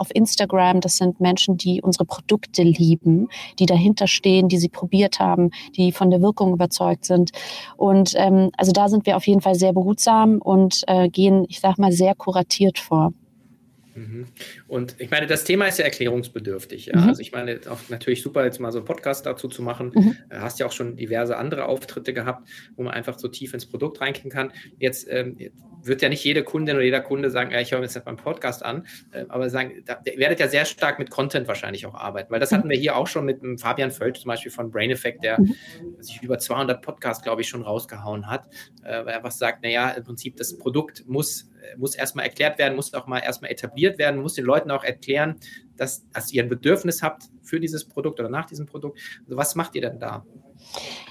[0.00, 5.20] auf Instagram, das sind Menschen, die unsere Produkte lieben, die dahinter stehen, die sie probiert
[5.20, 7.32] haben, die von der Wirkung überzeugt sind.
[7.76, 11.60] Und ähm, also da sind wir auf jeden Fall sehr behutsam und äh, gehen, ich
[11.60, 13.12] sag mal, sehr kuratiert vor.
[14.00, 14.26] Mhm.
[14.66, 16.86] Und ich meine, das Thema ist ja erklärungsbedürftig.
[16.86, 16.98] Ja?
[16.98, 17.08] Mhm.
[17.08, 19.92] Also ich meine, auch natürlich super, jetzt mal so einen Podcast dazu zu machen.
[19.94, 20.16] Mhm.
[20.28, 23.66] Du hast ja auch schon diverse andere Auftritte gehabt, wo man einfach so tief ins
[23.66, 24.52] Produkt reingehen kann.
[24.78, 25.36] Jetzt ähm,
[25.82, 28.16] wird ja nicht jede Kundin oder jeder Kunde sagen, ja, ich höre mir jetzt beim
[28.16, 31.94] Podcast an, äh, aber sagen, da, ihr werdet ja sehr stark mit Content wahrscheinlich auch
[31.94, 34.90] arbeiten, weil das hatten wir hier auch schon mit Fabian Völsch zum Beispiel von Brain
[34.90, 35.54] Effect, der mhm.
[35.98, 38.46] sich über 200 Podcasts, glaube ich, schon rausgehauen hat,
[38.82, 42.76] äh, weil er einfach sagt, naja, im Prinzip das Produkt muss muss erstmal erklärt werden,
[42.76, 45.36] muss auch mal erstmal etabliert werden, muss den Leuten auch erklären,
[45.76, 48.98] dass, dass ihr ein Bedürfnis habt für dieses Produkt oder nach diesem Produkt.
[49.24, 50.24] Also was macht ihr denn da?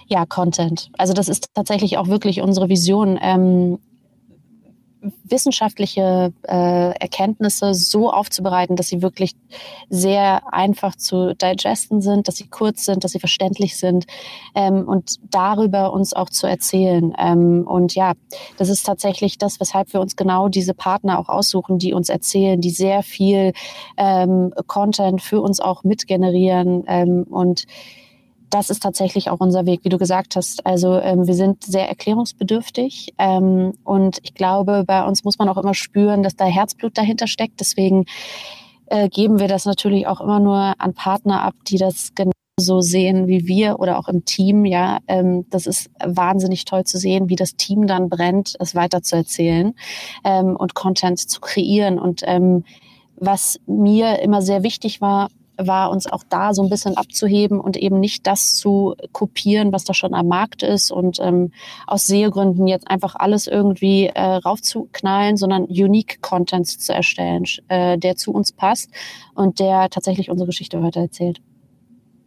[0.08, 0.92] Ja, Content.
[0.98, 3.20] Also das ist tatsächlich auch wirklich unsere Vision.
[3.22, 3.80] Ähm,
[5.24, 9.34] wissenschaftliche äh, Erkenntnisse so aufzubereiten, dass sie wirklich
[9.90, 14.06] sehr einfach zu digesten sind, dass sie kurz sind, dass sie verständlich sind
[14.56, 17.14] ähm, und darüber uns auch zu erzählen.
[17.18, 18.14] Ähm, und ja,
[18.58, 22.60] das ist tatsächlich das, weshalb wir uns genau diese Partner auch aussuchen, die uns erzählen,
[22.60, 23.54] die sehr viel
[23.98, 27.66] ähm, Content für uns auch mitgenerieren ähm, und
[28.50, 30.66] das ist tatsächlich auch unser Weg, wie du gesagt hast.
[30.66, 35.58] Also ähm, wir sind sehr erklärungsbedürftig ähm, und ich glaube, bei uns muss man auch
[35.58, 37.60] immer spüren, dass da Herzblut dahinter steckt.
[37.60, 38.06] Deswegen
[38.88, 43.28] äh, geben wir das natürlich auch immer nur an Partner ab, die das genauso sehen
[43.28, 44.66] wie wir oder auch im Team.
[44.66, 49.76] Ja, ähm, das ist wahnsinnig toll zu sehen, wie das Team dann brennt, es weiterzuerzählen
[50.24, 52.64] ähm, und Content zu kreieren und ähm,
[53.22, 57.78] was mir immer sehr wichtig war, war, uns auch da so ein bisschen abzuheben und
[57.78, 61.52] eben nicht das zu kopieren, was da schon am Markt ist und ähm,
[61.88, 68.16] aus Sehegründen jetzt einfach alles irgendwie äh, raufzuknallen, sondern unique Content zu erstellen, äh, der
[68.16, 68.90] zu uns passt
[69.36, 71.42] und der tatsächlich unsere Geschichte weiter erzählt.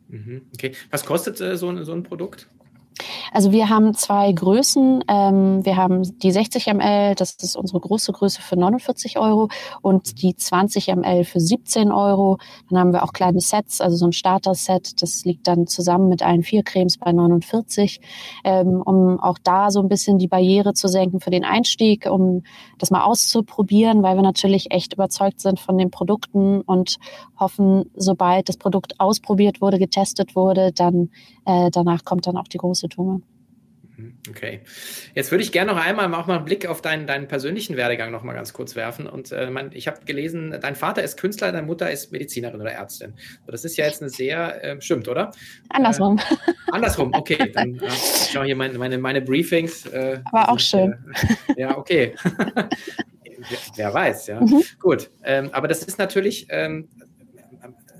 [0.09, 0.73] Mhm, okay.
[0.91, 2.49] Was kostet äh, so, so ein Produkt?
[3.33, 5.05] Also wir haben zwei Größen.
[5.09, 9.49] Ähm, wir haben die 60 ml, das ist unsere große Größe für 49 Euro
[9.81, 12.39] und die 20 ml für 17 Euro.
[12.69, 16.23] Dann haben wir auch kleine Sets, also so ein Starter-Set, das liegt dann zusammen mit
[16.23, 18.01] allen vier Cremes bei 49,
[18.45, 22.43] ähm, um auch da so ein bisschen die Barriere zu senken für den Einstieg, um
[22.79, 26.99] das mal auszuprobieren, weil wir natürlich echt überzeugt sind von den Produkten und
[27.39, 31.11] hoffen, sobald das Produkt ausprobiert wurde, getestet wurde, dann
[31.45, 33.23] äh, danach kommt dann auch die große Tunge.
[33.97, 34.61] Mhm, okay.
[35.15, 38.11] Jetzt würde ich gerne noch einmal auch mal einen Blick auf deinen, deinen persönlichen Werdegang
[38.11, 39.07] noch mal ganz kurz werfen.
[39.07, 42.73] Und äh, man, ich habe gelesen, dein Vater ist Künstler, deine Mutter ist Medizinerin oder
[42.73, 43.15] Ärztin.
[43.47, 45.33] Das ist ja jetzt eine sehr, äh, stimmt, oder?
[45.69, 46.19] Andersrum.
[46.19, 47.53] Äh, andersrum, okay.
[47.53, 47.91] Dann äh,
[48.31, 49.87] schau hier meine, meine, meine Briefings.
[49.87, 50.95] Äh, Aber auch schön.
[51.57, 52.15] Äh, ja, okay.
[52.45, 54.41] wer, wer, weiß, ja.
[54.41, 54.63] Mhm.
[54.81, 55.11] Gut.
[55.25, 56.89] Ähm, aber das ist natürlich, ähm,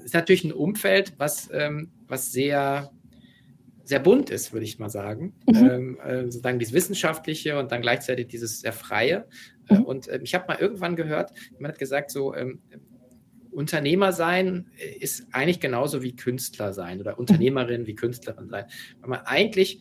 [0.05, 2.91] ist natürlich ein Umfeld, was, ähm, was sehr
[3.85, 5.35] sehr bunt ist, würde ich mal sagen.
[5.47, 5.71] Mhm.
[5.71, 9.27] Ähm, äh, sozusagen dieses Wissenschaftliche und dann gleichzeitig dieses sehr Freie.
[9.69, 9.85] Äh, mhm.
[9.85, 12.61] und äh, ich habe mal irgendwann gehört, jemand hat gesagt, so ähm,
[13.51, 18.65] Unternehmer sein ist eigentlich genauso wie Künstler sein oder Unternehmerin wie Künstlerin sein.
[19.01, 19.81] Weil man eigentlich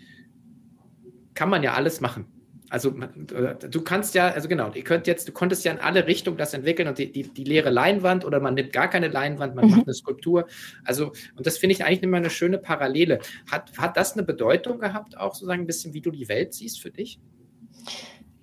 [1.34, 2.26] kann man ja alles machen.
[2.72, 6.38] Also du kannst ja, also genau, ihr könnt jetzt, du konntest ja in alle Richtungen
[6.38, 9.66] das entwickeln und die, die, die leere Leinwand oder man nimmt gar keine Leinwand, man
[9.66, 9.72] mhm.
[9.72, 10.48] macht eine Skulptur.
[10.86, 13.20] Also, und das finde ich eigentlich immer eine schöne Parallele.
[13.52, 16.80] Hat, hat das eine Bedeutung gehabt, auch sozusagen ein bisschen, wie du die Welt siehst
[16.80, 17.20] für dich?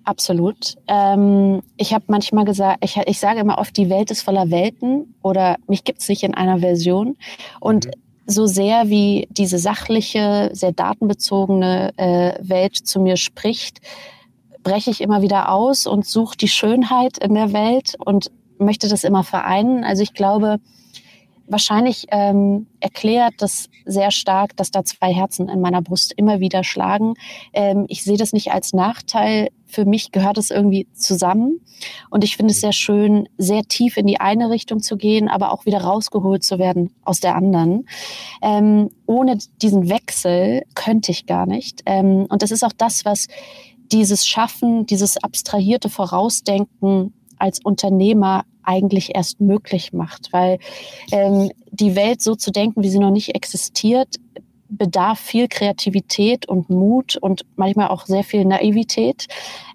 [0.03, 0.75] Absolut.
[0.85, 5.15] Ähm, ich habe manchmal gesagt, ich, ich sage immer oft, die Welt ist voller Welten
[5.23, 7.17] oder mich gibt es nicht in einer Version.
[7.59, 7.91] Und mhm
[8.31, 13.79] so sehr wie diese sachliche, sehr datenbezogene äh, Welt zu mir spricht,
[14.63, 19.03] breche ich immer wieder aus und suche die Schönheit in der Welt und möchte das
[19.03, 19.83] immer vereinen.
[19.83, 20.59] Also ich glaube,
[21.49, 26.63] wahrscheinlich ähm, erklärt das sehr stark, dass da zwei Herzen in meiner Brust immer wieder
[26.63, 27.15] schlagen.
[27.53, 29.49] Ähm, ich sehe das nicht als Nachteil.
[29.65, 31.61] Für mich gehört es irgendwie zusammen.
[32.09, 35.51] Und ich finde es sehr schön, sehr tief in die eine Richtung zu gehen, aber
[35.51, 37.87] auch wieder rausgeholt zu werden aus der anderen.
[38.41, 41.81] Ähm, ohne diesen Wechsel könnte ich gar nicht.
[41.85, 43.27] Ähm, und das ist auch das, was
[43.91, 50.59] dieses Schaffen, dieses abstrahierte Vorausdenken als Unternehmer eigentlich erst möglich macht, weil
[51.11, 54.17] ähm, die Welt so zu denken, wie sie noch nicht existiert,
[54.69, 59.25] bedarf viel Kreativität und Mut und manchmal auch sehr viel Naivität.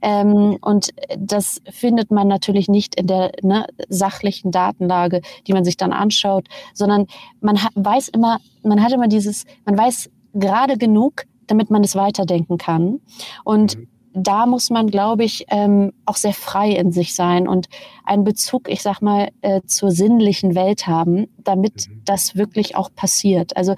[0.02, 5.76] Ähm, und das findet man natürlich nicht in der ne, sachlichen Datenlage, die man sich
[5.76, 7.06] dann anschaut, sondern
[7.40, 12.56] man weiß immer, man hat immer dieses, man weiß gerade genug, damit man es weiterdenken
[12.56, 13.00] kann.
[13.42, 17.66] Und mhm da muss man, glaube ich, ähm, auch sehr frei in sich sein und
[18.04, 22.02] einen Bezug, ich sag mal, äh, zur sinnlichen Welt haben, damit mhm.
[22.04, 23.56] das wirklich auch passiert.
[23.56, 23.74] Also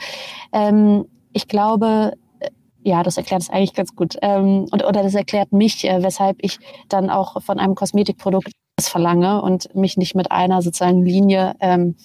[0.53, 2.51] ähm, ich glaube, äh,
[2.83, 4.17] ja, das erklärt es eigentlich ganz gut.
[4.21, 6.59] Ähm, und, oder das erklärt mich, äh, weshalb ich
[6.89, 11.97] dann auch von einem Kosmetikprodukt das verlange und mich nicht mit einer sozusagen Linie ähm,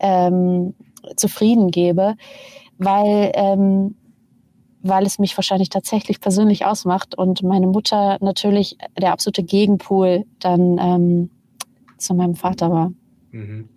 [0.00, 0.74] ähm,
[1.16, 2.16] zufrieden gebe.
[2.76, 3.96] Weil ähm,
[4.82, 10.78] weil es mich wahrscheinlich tatsächlich persönlich ausmacht und meine Mutter natürlich der absolute Gegenpol dann
[10.78, 11.30] ähm,
[11.98, 12.92] zu meinem Vater war.
[13.30, 13.68] Mhm.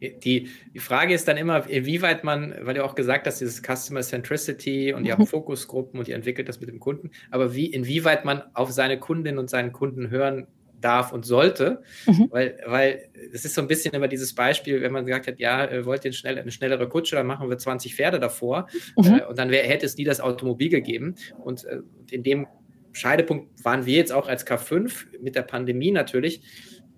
[0.00, 4.00] Die, die Frage ist dann immer, inwieweit man, weil du auch gesagt hast, dieses Customer
[4.00, 5.26] Centricity und ihr habt mhm.
[5.26, 9.38] Fokusgruppen und ihr entwickelt das mit dem Kunden, aber wie, inwieweit man auf seine Kundinnen
[9.38, 10.48] und seinen Kunden hören
[10.80, 12.28] darf und sollte, mhm.
[12.30, 15.64] weil, weil es ist so ein bisschen immer dieses Beispiel, wenn man gesagt hat, ja,
[15.64, 19.04] äh, wollt ihr schnell, eine schnellere Kutsche, dann machen wir 20 Pferde davor mhm.
[19.04, 22.46] äh, und dann wär, hätte es nie das Automobil gegeben und äh, in dem
[22.92, 26.42] Scheidepunkt waren wir jetzt auch als K5 mit der Pandemie natürlich,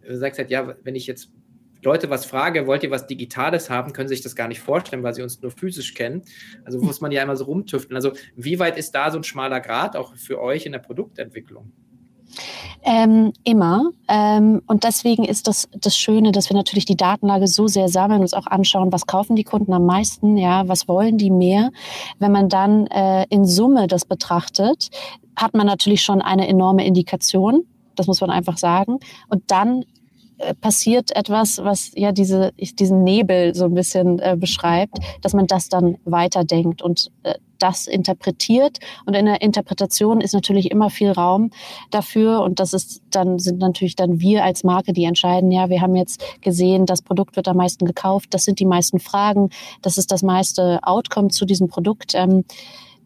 [0.02, 1.32] äh, sagt halt, ja, wenn ich jetzt
[1.82, 5.14] Leute was frage, wollt ihr was Digitales haben, können sich das gar nicht vorstellen, weil
[5.14, 6.22] sie uns nur physisch kennen.
[6.64, 7.94] Also muss man ja immer so rumtüfteln.
[7.94, 11.72] Also wie weit ist da so ein schmaler Grad auch für euch in der Produktentwicklung?
[12.82, 13.90] Ähm, immer.
[14.08, 18.18] Ähm, und deswegen ist das das Schöne, dass wir natürlich die Datenlage so sehr sammeln
[18.18, 21.70] und uns auch anschauen, was kaufen die Kunden am meisten, ja, was wollen die mehr.
[22.18, 24.90] Wenn man dann äh, in Summe das betrachtet,
[25.36, 27.64] hat man natürlich schon eine enorme Indikation.
[27.96, 28.98] Das muss man einfach sagen.
[29.28, 29.84] Und dann
[30.60, 35.68] passiert etwas, was ja diese, diesen Nebel so ein bisschen äh, beschreibt, dass man das
[35.68, 38.78] dann weiterdenkt und äh, das interpretiert.
[39.04, 41.50] Und in der Interpretation ist natürlich immer viel Raum
[41.90, 42.42] dafür.
[42.42, 45.96] Und das ist dann, sind natürlich dann wir als Marke, die entscheiden, ja, wir haben
[45.96, 49.50] jetzt gesehen, das Produkt wird am meisten gekauft, das sind die meisten Fragen,
[49.82, 52.14] das ist das meiste Outcome zu diesem Produkt.
[52.14, 52.44] Ähm,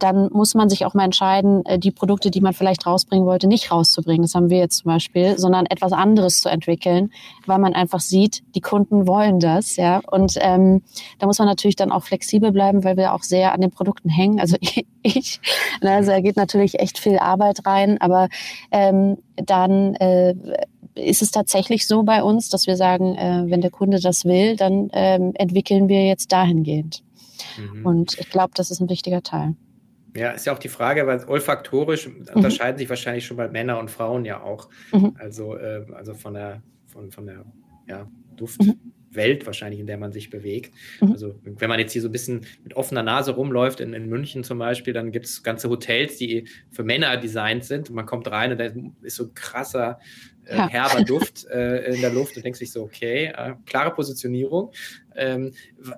[0.03, 3.47] dann muss man sich auch mal entscheiden, äh, die Produkte, die man vielleicht rausbringen wollte,
[3.47, 4.23] nicht rauszubringen.
[4.23, 7.13] Das haben wir jetzt zum Beispiel, sondern etwas anderes zu entwickeln,
[7.47, 10.01] weil man einfach sieht, die Kunden wollen das, ja.
[10.11, 10.83] Und ähm,
[11.19, 14.09] da muss man natürlich dann auch flexibel bleiben, weil wir auch sehr an den Produkten
[14.09, 14.41] hängen.
[14.41, 14.57] Also
[15.03, 15.41] ich,
[15.81, 18.29] also da geht natürlich echt viel Arbeit rein, aber
[18.71, 20.35] ähm, dann äh,
[20.95, 24.57] ist es tatsächlich so bei uns, dass wir sagen, äh, wenn der Kunde das will,
[24.57, 27.03] dann ähm, entwickeln wir jetzt dahingehend.
[27.57, 27.87] Mhm.
[27.87, 29.55] Und ich glaube, das ist ein wichtiger Teil.
[30.15, 32.27] Ja, ist ja auch die Frage, weil olfaktorisch mhm.
[32.35, 34.69] unterscheiden sich wahrscheinlich schon bei Männern und Frauen ja auch.
[34.93, 35.17] Mhm.
[35.19, 37.45] Also, äh, also von der, von, von der
[37.87, 38.07] ja,
[38.37, 39.47] Duftwelt mhm.
[39.47, 40.75] wahrscheinlich, in der man sich bewegt.
[41.01, 41.13] Mhm.
[41.13, 44.45] Also wenn man jetzt hier so ein bisschen mit offener Nase rumläuft, in, in München
[44.45, 47.89] zum Beispiel, dann gibt es ganze Hotels, die für Männer designt sind.
[47.89, 48.69] Und man kommt rein und da
[49.03, 49.99] ist so ein krasser,
[50.45, 50.69] äh, ja.
[50.69, 54.73] herber Duft äh, in der Luft und denkt sich so, okay, äh, klare Positionierung.
[55.15, 55.53] Ähm,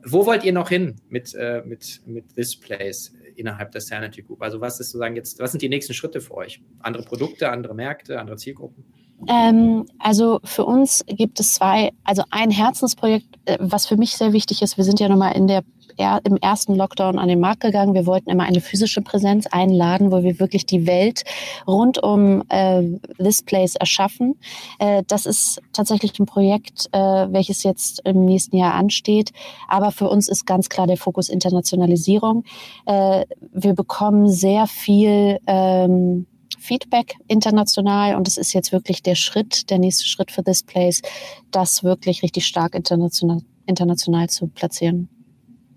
[0.05, 3.13] wo wollt ihr noch hin mit, äh, mit, mit Displays?
[3.37, 4.43] Innerhalb der Sanity Group?
[4.43, 6.61] Also was ist sozusagen jetzt, was sind die nächsten Schritte für euch?
[6.81, 8.85] Andere Produkte, andere Märkte, andere Zielgruppen?
[9.29, 14.33] Ähm, also für uns gibt es zwei, also ein Herzensprojekt, äh, was für mich sehr
[14.33, 14.77] wichtig ist.
[14.77, 15.63] Wir sind ja nochmal in der
[15.99, 17.95] ja, im ersten Lockdown an den Markt gegangen.
[17.95, 21.25] Wir wollten immer eine physische Präsenz einladen, wo wir wirklich die Welt
[21.67, 22.83] rund um äh,
[23.19, 24.39] This Place erschaffen.
[24.79, 29.33] Äh, das ist tatsächlich ein Projekt, äh, welches jetzt im nächsten Jahr ansteht.
[29.69, 32.45] Aber für uns ist ganz klar der Fokus Internationalisierung.
[32.87, 36.27] Äh, wir bekommen sehr viel ähm,
[36.65, 41.03] Feedback international und es ist jetzt wirklich der Schritt, der nächste Schritt für This Place,
[41.51, 45.09] das wirklich richtig stark international, international zu platzieren.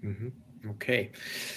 [0.02, 0.34] Mhm.
[0.70, 1.12] Okay.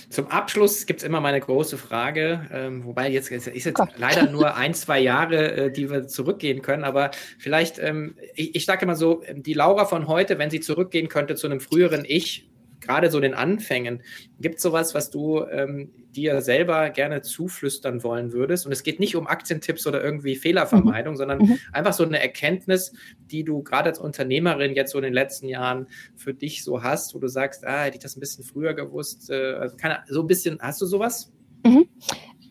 [0.09, 3.91] Zum Abschluss gibt es immer meine große Frage, ähm, wobei jetzt ist jetzt Gott.
[3.97, 8.65] leider nur ein, zwei Jahre, äh, die wir zurückgehen können, aber vielleicht, ähm, ich, ich
[8.67, 12.50] sage immer so, die Laura von heute, wenn sie zurückgehen könnte zu einem früheren Ich,
[12.81, 14.03] gerade so den Anfängen,
[14.41, 18.67] gibt es sowas, was du ähm, dir selber gerne zuflüstern wollen würdest?
[18.67, 21.19] Und es geht nicht um Aktientipps oder irgendwie Fehlervermeidung, mhm.
[21.19, 21.59] sondern mhm.
[21.73, 22.93] einfach so eine Erkenntnis,
[23.31, 27.15] die du gerade als Unternehmerin jetzt so in den letzten Jahren für dich so hast,
[27.15, 29.31] wo du sagst, ah, hätte ich das ein bisschen früher gewusst?
[29.31, 31.33] Äh, also keine, so ein bisschen, hast du sowas?
[31.65, 31.87] Mhm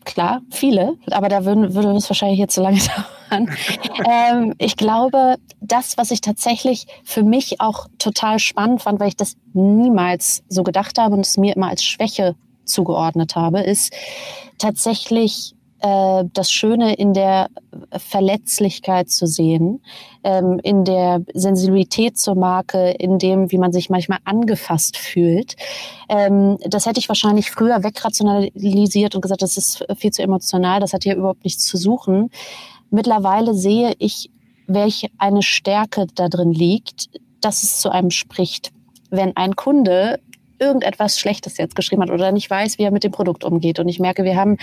[0.04, 2.78] klar, viele, aber da würden, würde es wahrscheinlich jetzt so lange
[3.30, 3.50] dauern.
[4.04, 9.16] ähm, ich glaube, das, was ich tatsächlich für mich auch total spannend fand, weil ich
[9.16, 12.34] das niemals so gedacht habe und es mir immer als Schwäche
[12.64, 13.92] zugeordnet habe, ist
[14.58, 17.48] tatsächlich äh, das Schöne in der
[17.96, 19.82] Verletzlichkeit zu sehen,
[20.24, 25.56] ähm, in der Sensibilität zur Marke, in dem, wie man sich manchmal angefasst fühlt.
[26.08, 30.92] Ähm, das hätte ich wahrscheinlich früher wegrationalisiert und gesagt, das ist viel zu emotional, das
[30.92, 32.30] hat hier überhaupt nichts zu suchen.
[32.90, 34.30] Mittlerweile sehe ich,
[34.66, 37.08] welche eine Stärke da drin liegt,
[37.40, 38.70] dass es zu einem spricht.
[39.10, 40.20] Wenn ein Kunde
[40.60, 43.78] irgendetwas Schlechtes jetzt geschrieben hat oder nicht weiß, wie er mit dem Produkt umgeht.
[43.78, 44.58] Und ich merke, wir haben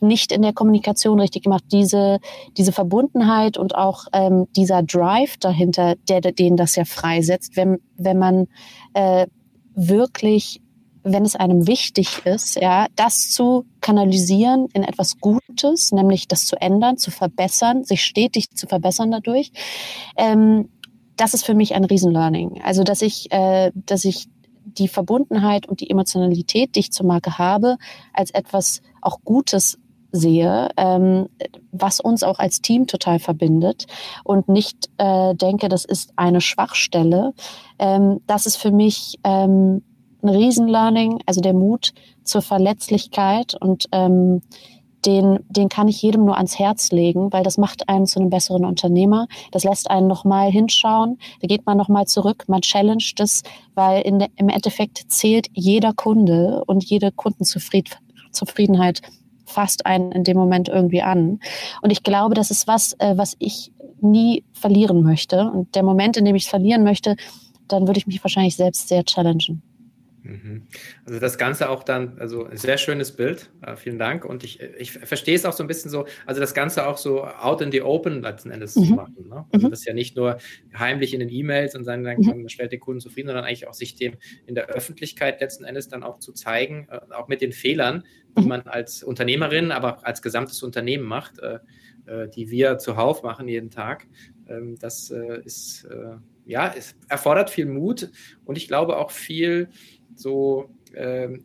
[0.00, 2.20] nicht in der Kommunikation richtig gemacht, diese,
[2.56, 8.18] diese Verbundenheit und auch ähm, dieser Drive dahinter, der, den das ja freisetzt, wenn, wenn
[8.18, 8.46] man
[8.94, 9.26] äh,
[9.74, 10.60] wirklich
[11.02, 16.60] wenn es einem wichtig ist, ja, das zu kanalisieren in etwas Gutes, nämlich das zu
[16.60, 19.50] ändern, zu verbessern, sich stetig zu verbessern dadurch,
[20.16, 20.68] ähm,
[21.16, 22.60] das ist für mich ein Riesenlearning.
[22.64, 24.26] Also, dass ich, äh, dass ich
[24.78, 27.76] die Verbundenheit und die Emotionalität, die ich zur Marke habe,
[28.12, 29.78] als etwas auch Gutes
[30.12, 31.28] sehe, ähm,
[31.72, 33.86] was uns auch als Team total verbindet
[34.24, 37.32] und nicht äh, denke, das ist eine Schwachstelle.
[37.78, 39.82] Ähm, das ist für mich ähm,
[40.22, 41.92] ein Riesenlearning, also der Mut
[42.24, 44.42] zur Verletzlichkeit und ähm,
[45.06, 48.30] den, den kann ich jedem nur ans Herz legen, weil das macht einen zu einem
[48.30, 49.26] besseren Unternehmer.
[49.50, 51.18] Das lässt einen nochmal hinschauen.
[51.40, 53.42] Da geht man nochmal zurück, man challenged es,
[53.74, 59.02] weil in im Endeffekt zählt jeder Kunde und jede Kundenzufriedenheit
[59.46, 61.40] fasst einen in dem Moment irgendwie an.
[61.82, 65.50] Und ich glaube, das ist was, äh, was ich nie verlieren möchte.
[65.50, 67.16] Und der Moment, in dem ich es verlieren möchte,
[67.68, 69.62] dann würde ich mich wahrscheinlich selbst sehr challengen.
[70.22, 70.66] Mhm.
[71.04, 74.24] Also das Ganze auch dann, also ein sehr schönes Bild, äh, vielen Dank.
[74.24, 77.24] Und ich, ich verstehe es auch so ein bisschen so, also das Ganze auch so
[77.24, 78.84] out in the open letzten Endes mhm.
[78.84, 79.28] zu machen.
[79.28, 79.46] Ne?
[79.52, 79.70] Also mhm.
[79.70, 80.38] das ist ja nicht nur
[80.76, 82.42] heimlich in den E-Mails und sagen, dann mhm.
[82.42, 84.14] man stellt den Kunden zufrieden, sondern eigentlich auch sich dem
[84.46, 88.04] in der Öffentlichkeit letzten Endes dann auch zu zeigen, äh, auch mit den Fehlern,
[88.36, 88.48] die mhm.
[88.48, 91.58] man als Unternehmerin, aber auch als gesamtes Unternehmen macht, äh,
[92.34, 94.06] die wir zuhauf machen jeden Tag.
[94.48, 95.10] Ähm, das
[95.44, 95.86] ist,
[96.50, 98.10] ja, es erfordert viel Mut
[98.44, 99.68] und ich glaube auch viel,
[100.14, 101.44] so ähm,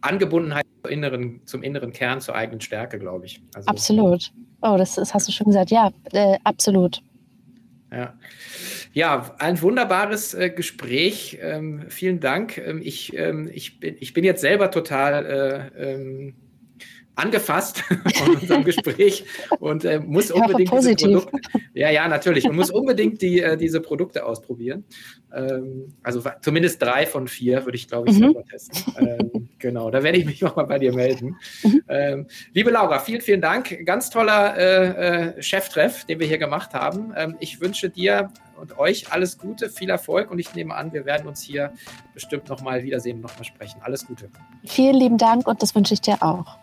[0.00, 3.42] Angebundenheit zum inneren, zum inneren Kern, zur eigenen Stärke, glaube ich.
[3.54, 4.32] Also, absolut.
[4.60, 5.70] Oh, das, das, hast du schon gesagt.
[5.70, 7.02] Ja, äh, absolut.
[7.90, 8.14] Ja.
[8.94, 11.38] ja, ein wunderbares äh, Gespräch.
[11.42, 12.56] Ähm, vielen Dank.
[12.58, 16.34] Ähm, ich, ähm, ich, bin, ich bin jetzt selber total äh, ähm,
[17.14, 17.78] angefasst
[18.14, 19.24] von unserem Gespräch
[19.58, 21.40] und äh, muss unbedingt diese Produkte,
[21.74, 24.84] ja, ja, natürlich, und muss unbedingt die, äh, diese Produkte ausprobieren.
[25.34, 28.20] Ähm, also zumindest drei von vier würde ich, glaube ich, mhm.
[28.20, 28.94] selber testen.
[28.98, 31.36] Ähm, genau, da werde ich mich nochmal bei dir melden.
[31.62, 31.82] Mhm.
[31.88, 33.84] Ähm, liebe Laura, vielen, vielen Dank.
[33.84, 37.12] Ganz toller äh, äh, Cheftreff, den wir hier gemacht haben.
[37.16, 41.04] Ähm, ich wünsche dir und euch alles Gute, viel Erfolg und ich nehme an, wir
[41.04, 41.72] werden uns hier
[42.14, 43.80] bestimmt nochmal wiedersehen und nochmal sprechen.
[43.82, 44.30] Alles Gute.
[44.64, 46.62] Vielen lieben Dank und das wünsche ich dir auch.